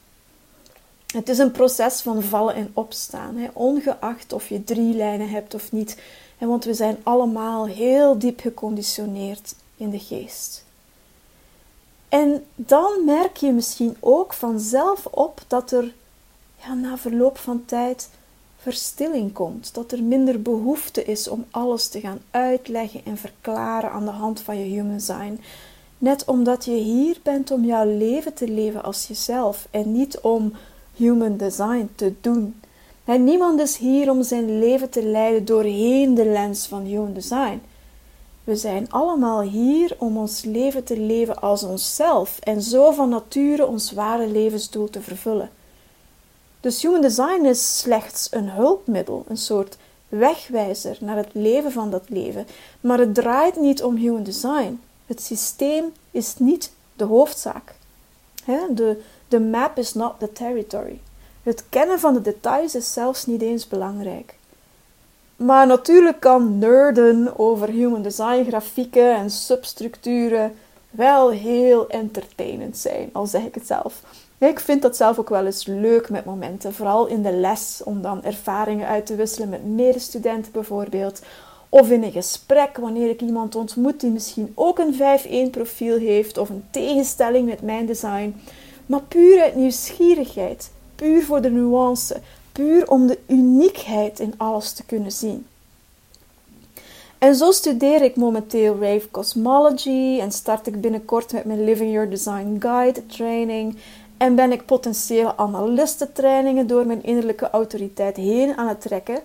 Het 1.07 1.29
is 1.29 1.39
een 1.39 1.51
proces 1.51 2.01
van 2.01 2.23
vallen 2.23 2.55
en 2.55 2.71
opstaan, 2.73 3.37
hè, 3.37 3.49
ongeacht 3.53 4.33
of 4.33 4.49
je 4.49 4.65
drie 4.65 4.95
lijnen 4.95 5.29
hebt 5.29 5.55
of 5.55 5.73
niet. 5.73 5.99
Want 6.39 6.65
we 6.65 6.75
zijn 6.75 6.97
allemaal 7.03 7.67
heel 7.67 8.19
diep 8.19 8.41
geconditioneerd 8.41 9.55
in 9.77 9.91
de 9.91 9.99
geest. 9.99 10.65
En 12.09 12.45
dan 12.55 13.05
merk 13.05 13.37
je 13.37 13.53
misschien 13.53 13.97
ook 14.01 14.33
vanzelf 14.33 15.07
op 15.07 15.41
dat 15.47 15.71
er 15.71 15.93
ja, 16.63 16.75
na 16.75 16.99
verloop 16.99 17.39
van 17.39 17.65
tijd 17.65 18.09
verstilling 18.57 19.33
komt. 19.33 19.75
Dat 19.75 19.93
er 19.93 20.03
minder 20.03 20.43
behoefte 20.43 21.05
is 21.05 21.29
om 21.29 21.45
alles 21.51 21.89
te 21.89 22.01
gaan 22.01 22.21
uitleggen 22.31 23.01
en 23.05 23.17
verklaren 23.17 23.91
aan 23.91 24.05
de 24.05 24.11
hand 24.11 24.41
van 24.41 24.59
je 24.59 24.65
human 24.65 24.93
design. 24.93 25.41
Net 25.99 26.25
omdat 26.25 26.65
je 26.65 26.75
hier 26.75 27.17
bent 27.23 27.51
om 27.51 27.65
jouw 27.65 27.97
leven 27.97 28.35
te 28.35 28.49
leven 28.49 28.83
als 28.83 29.07
jezelf 29.07 29.69
en 29.71 29.93
niet 29.93 30.19
om 30.19 30.53
human 30.97 31.37
design 31.37 31.91
te 31.95 32.15
doen. 32.21 32.61
En 33.05 33.25
niemand 33.25 33.61
is 33.61 33.77
hier 33.77 34.11
om 34.11 34.23
zijn 34.23 34.59
leven 34.59 34.91
te 34.91 35.03
leiden 35.03 35.45
doorheen 35.45 36.15
de 36.15 36.25
lens 36.27 36.67
van 36.67 36.83
human 36.83 37.13
design. 37.13 37.61
We 38.45 38.57
zijn 38.57 38.91
allemaal 38.91 39.41
hier 39.41 39.97
om 39.99 40.17
ons 40.17 40.43
leven 40.43 40.85
te 40.85 40.99
leven 40.99 41.41
als 41.41 41.63
onszelf 41.63 42.39
en 42.41 42.63
zo 42.63 42.91
van 42.91 43.09
nature 43.09 43.67
ons 43.67 43.93
ware 43.93 44.27
levensdoel 44.27 44.91
te 44.91 45.01
vervullen. 45.01 45.51
Dus 46.61 46.83
human 46.83 47.01
design 47.01 47.45
is 47.45 47.79
slechts 47.79 48.29
een 48.31 48.51
hulpmiddel, 48.51 49.25
een 49.29 49.37
soort 49.37 49.77
wegwijzer 50.09 50.97
naar 51.01 51.17
het 51.17 51.29
leven 51.33 51.73
van 51.73 51.91
dat 51.91 52.09
leven, 52.09 52.47
maar 52.81 52.99
het 52.99 53.15
draait 53.15 53.57
niet 53.61 53.83
om 53.83 53.97
human 53.97 54.23
design. 54.23 54.81
Het 55.07 55.23
systeem 55.23 55.93
is 56.11 56.35
niet 56.39 56.73
de 56.97 57.05
hoofdzaak. 57.05 57.75
De, 58.71 59.03
de 59.29 59.41
map 59.41 59.79
is 59.79 59.95
not 59.95 60.13
the 60.19 60.33
territory. 60.33 61.01
Het 61.43 61.65
kennen 61.69 62.01
van 62.01 62.15
de 62.15 62.23
details 62.23 62.75
is 62.75 62.93
zelfs 62.93 63.27
niet 63.27 63.43
eens 63.43 63.69
belangrijk. 63.69 64.35
Maar 65.37 65.67
natuurlijk 65.67 66.21
kan 66.21 66.59
nerden 66.59 67.39
over 67.39 67.69
human 67.69 68.03
design 68.03 68.45
grafieken 68.49 69.17
en 69.17 69.31
substructuren 69.31 70.55
wel 70.91 71.31
heel 71.31 71.89
entertainend 71.89 72.77
zijn, 72.77 73.11
al 73.13 73.27
zeg 73.27 73.43
ik 73.43 73.55
het 73.55 73.67
zelf. 73.67 74.03
Ik 74.39 74.61
vind 74.61 74.83
dat 74.83 74.97
zelf 74.97 75.19
ook 75.19 75.29
wel 75.29 75.47
eens 75.47 75.67
leuk 75.67 76.11
met 76.11 76.25
momenten, 76.25 76.75
vooral 76.75 77.07
in 77.07 77.23
de 77.23 77.33
les, 77.33 77.81
om 77.85 78.03
dan 78.03 78.25
ervaringen 78.25 78.89
uit 78.89 79.07
te 79.07 79.15
wisselen 79.15 79.49
met 79.49 79.65
medestudenten 79.65 80.53
bijvoorbeeld. 80.53 81.23
Of 81.69 81.91
in 81.91 82.03
een 82.03 82.13
gesprek 82.13 82.77
wanneer 82.77 83.09
ik 83.09 83.21
iemand 83.21 83.55
ontmoet 83.55 84.01
die 84.01 84.11
misschien 84.11 84.53
ook 84.55 84.79
een 84.79 84.95
5-1 85.49 85.51
profiel 85.51 85.99
heeft 85.99 86.39
of 86.39 86.49
een 86.49 86.65
tegenstelling 86.71 87.49
met 87.49 87.63
mijn 87.63 87.87
design. 87.87 88.43
Maar 88.87 89.03
puur 89.03 89.43
uit 89.43 89.55
nieuwsgierigheid, 89.55 90.71
puur 90.95 91.25
voor 91.25 91.41
de 91.41 91.51
nuance, 91.51 92.17
puur 92.55 92.91
om 92.91 93.07
de 93.07 93.19
uniekheid 93.27 94.21
in 94.21 94.35
alles 94.37 94.73
te 94.73 94.85
kunnen 94.85 95.13
zien. 95.13 95.47
En 97.19 97.35
zo 97.35 97.51
studeer 97.51 98.03
ik 98.03 98.17
momenteel 98.17 98.79
Rave 98.81 99.11
Cosmology 99.11 100.19
en 100.21 100.33
start 100.33 100.67
ik 100.67 100.81
binnenkort 100.81 101.33
met 101.33 101.45
mijn 101.45 101.65
Living 101.65 101.93
Your 101.93 102.11
Design 102.11 102.57
Guide 102.59 103.07
training. 103.07 103.77
En 104.17 104.35
ben 104.35 104.53
ik 104.53 104.67
potentiële 104.67 105.37
analistentrainingen 105.37 106.67
door 106.67 106.87
mijn 106.87 107.03
innerlijke 107.03 107.51
autoriteit 107.51 108.17
heen 108.17 108.57
aan 108.57 108.69
het 108.69 108.81
trekken. 108.81 109.19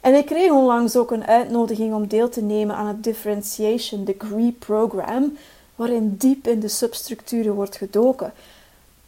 En 0.00 0.14
ik 0.14 0.26
kreeg 0.26 0.50
onlangs 0.50 0.96
ook 0.96 1.10
een 1.10 1.26
uitnodiging 1.26 1.94
om 1.94 2.06
deel 2.06 2.28
te 2.28 2.42
nemen 2.42 2.76
aan 2.76 2.86
het 2.86 3.04
Differentiation 3.04 4.04
Degree 4.04 4.56
Program, 4.58 5.36
waarin 5.76 6.14
diep 6.18 6.46
in 6.46 6.60
de 6.60 6.68
substructuren 6.68 7.54
wordt 7.54 7.76
gedoken. 7.76 8.32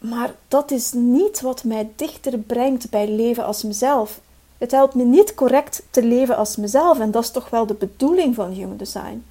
Maar 0.09 0.35
dat 0.49 0.71
is 0.71 0.93
niet 0.93 1.41
wat 1.41 1.65
mij 1.65 1.91
dichter 1.97 2.39
brengt 2.39 2.91
bij 2.91 3.09
leven 3.09 3.45
als 3.45 3.63
mezelf. 3.63 4.21
Het 4.59 4.71
helpt 4.71 4.95
me 4.95 5.05
niet 5.05 5.35
correct 5.35 5.83
te 5.91 6.03
leven 6.03 6.37
als 6.37 6.57
mezelf 6.57 7.01
en 7.01 7.11
dat 7.11 7.23
is 7.23 7.31
toch 7.31 7.51
wel 7.51 7.67
de 7.67 7.75
bedoeling 7.75 8.35
van 8.35 8.51
human 8.51 8.77
design. 8.77 9.25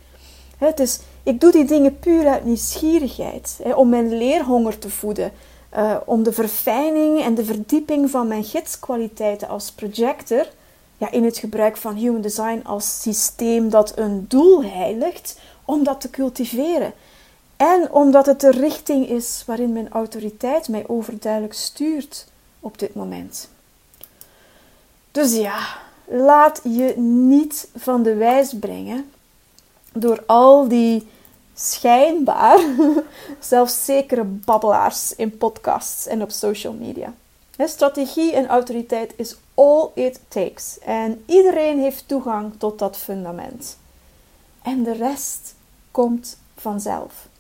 Het 0.58 0.80
is, 0.80 1.00
ik 1.24 1.40
doe 1.40 1.52
die 1.52 1.66
dingen 1.66 2.00
puur 2.00 2.28
uit 2.28 2.46
nieuwsgierigheid, 2.46 3.60
om 3.76 3.90
mijn 3.90 4.18
leerhonger 4.18 4.80
te 4.80 4.90
voeden, 4.90 5.32
eh, 5.70 5.96
om 6.06 6.24
de 6.24 6.34
verfijning 6.34 7.22
en 7.22 7.36
de 7.36 7.46
verdieping 7.46 8.10
van 8.10 8.28
mijn 8.28 8.44
gidskwaliteiten 8.44 9.48
als 9.48 9.72
projector, 9.72 10.48
ja, 10.98 11.12
in 11.12 11.24
het 11.24 11.38
gebruik 11.38 11.78
van 11.78 11.96
human 11.96 12.22
design 12.22 12.62
als 12.64 13.02
systeem 13.02 13.70
dat 13.70 13.98
een 13.98 14.26
doel 14.28 14.64
heiligt, 14.64 15.40
om 15.66 15.84
dat 15.84 16.02
te 16.02 16.10
cultiveren. 16.10 16.94
En 17.64 17.92
omdat 17.92 18.26
het 18.26 18.40
de 18.40 18.52
richting 18.52 19.10
is 19.10 19.44
waarin 19.46 19.74
mijn 19.74 19.90
autoriteit 19.90 20.68
mij 20.68 20.88
overduidelijk 20.88 21.54
stuurt 21.54 22.28
op 22.60 22.80
dit 22.80 22.96
moment. 22.96 23.50
Dus 25.12 25.36
ja, 25.36 25.78
laat 26.06 26.62
je 26.64 26.98
niet 26.98 27.70
van 27.76 28.04
de 28.04 28.16
wijs 28.16 28.54
brengen 28.60 29.12
door 29.94 30.24
al 30.26 30.68
die 30.68 31.08
schijnbaar 31.54 32.60
zelfzekere 33.40 34.24
babbelaars 34.24 35.16
in 35.16 35.38
podcasts 35.38 36.08
en 36.08 36.22
op 36.22 36.32
social 36.32 36.74
media. 36.74 37.14
strategie 37.58 38.34
en 38.34 38.48
autoriteit 38.48 39.14
is 39.16 39.36
all 39.54 39.90
it 39.94 40.20
takes. 40.28 40.80
En 40.80 41.24
iedereen 41.26 41.80
heeft 41.80 42.08
toegang 42.08 42.54
tot 42.58 42.80
dat 42.80 42.98
fundament. 42.98 43.78
En 44.62 44.84
de 44.84 44.94
rest 44.94 45.56
komt 45.92 46.38
vanzelf. 46.56 47.32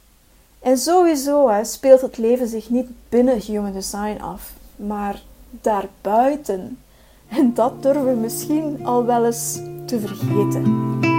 En 0.63 0.77
sowieso 0.77 1.49
hè, 1.49 1.63
speelt 1.63 2.01
het 2.01 2.17
leven 2.17 2.47
zich 2.47 2.69
niet 2.69 2.87
binnen 3.09 3.41
human 3.41 3.73
design 3.73 4.17
af, 4.21 4.53
maar 4.75 5.21
daarbuiten. 5.49 6.77
En 7.27 7.53
dat 7.53 7.81
durven 7.81 8.05
we 8.05 8.15
misschien 8.15 8.85
al 8.85 9.05
wel 9.05 9.25
eens 9.25 9.59
te 9.85 9.99
vergeten. 9.99 11.12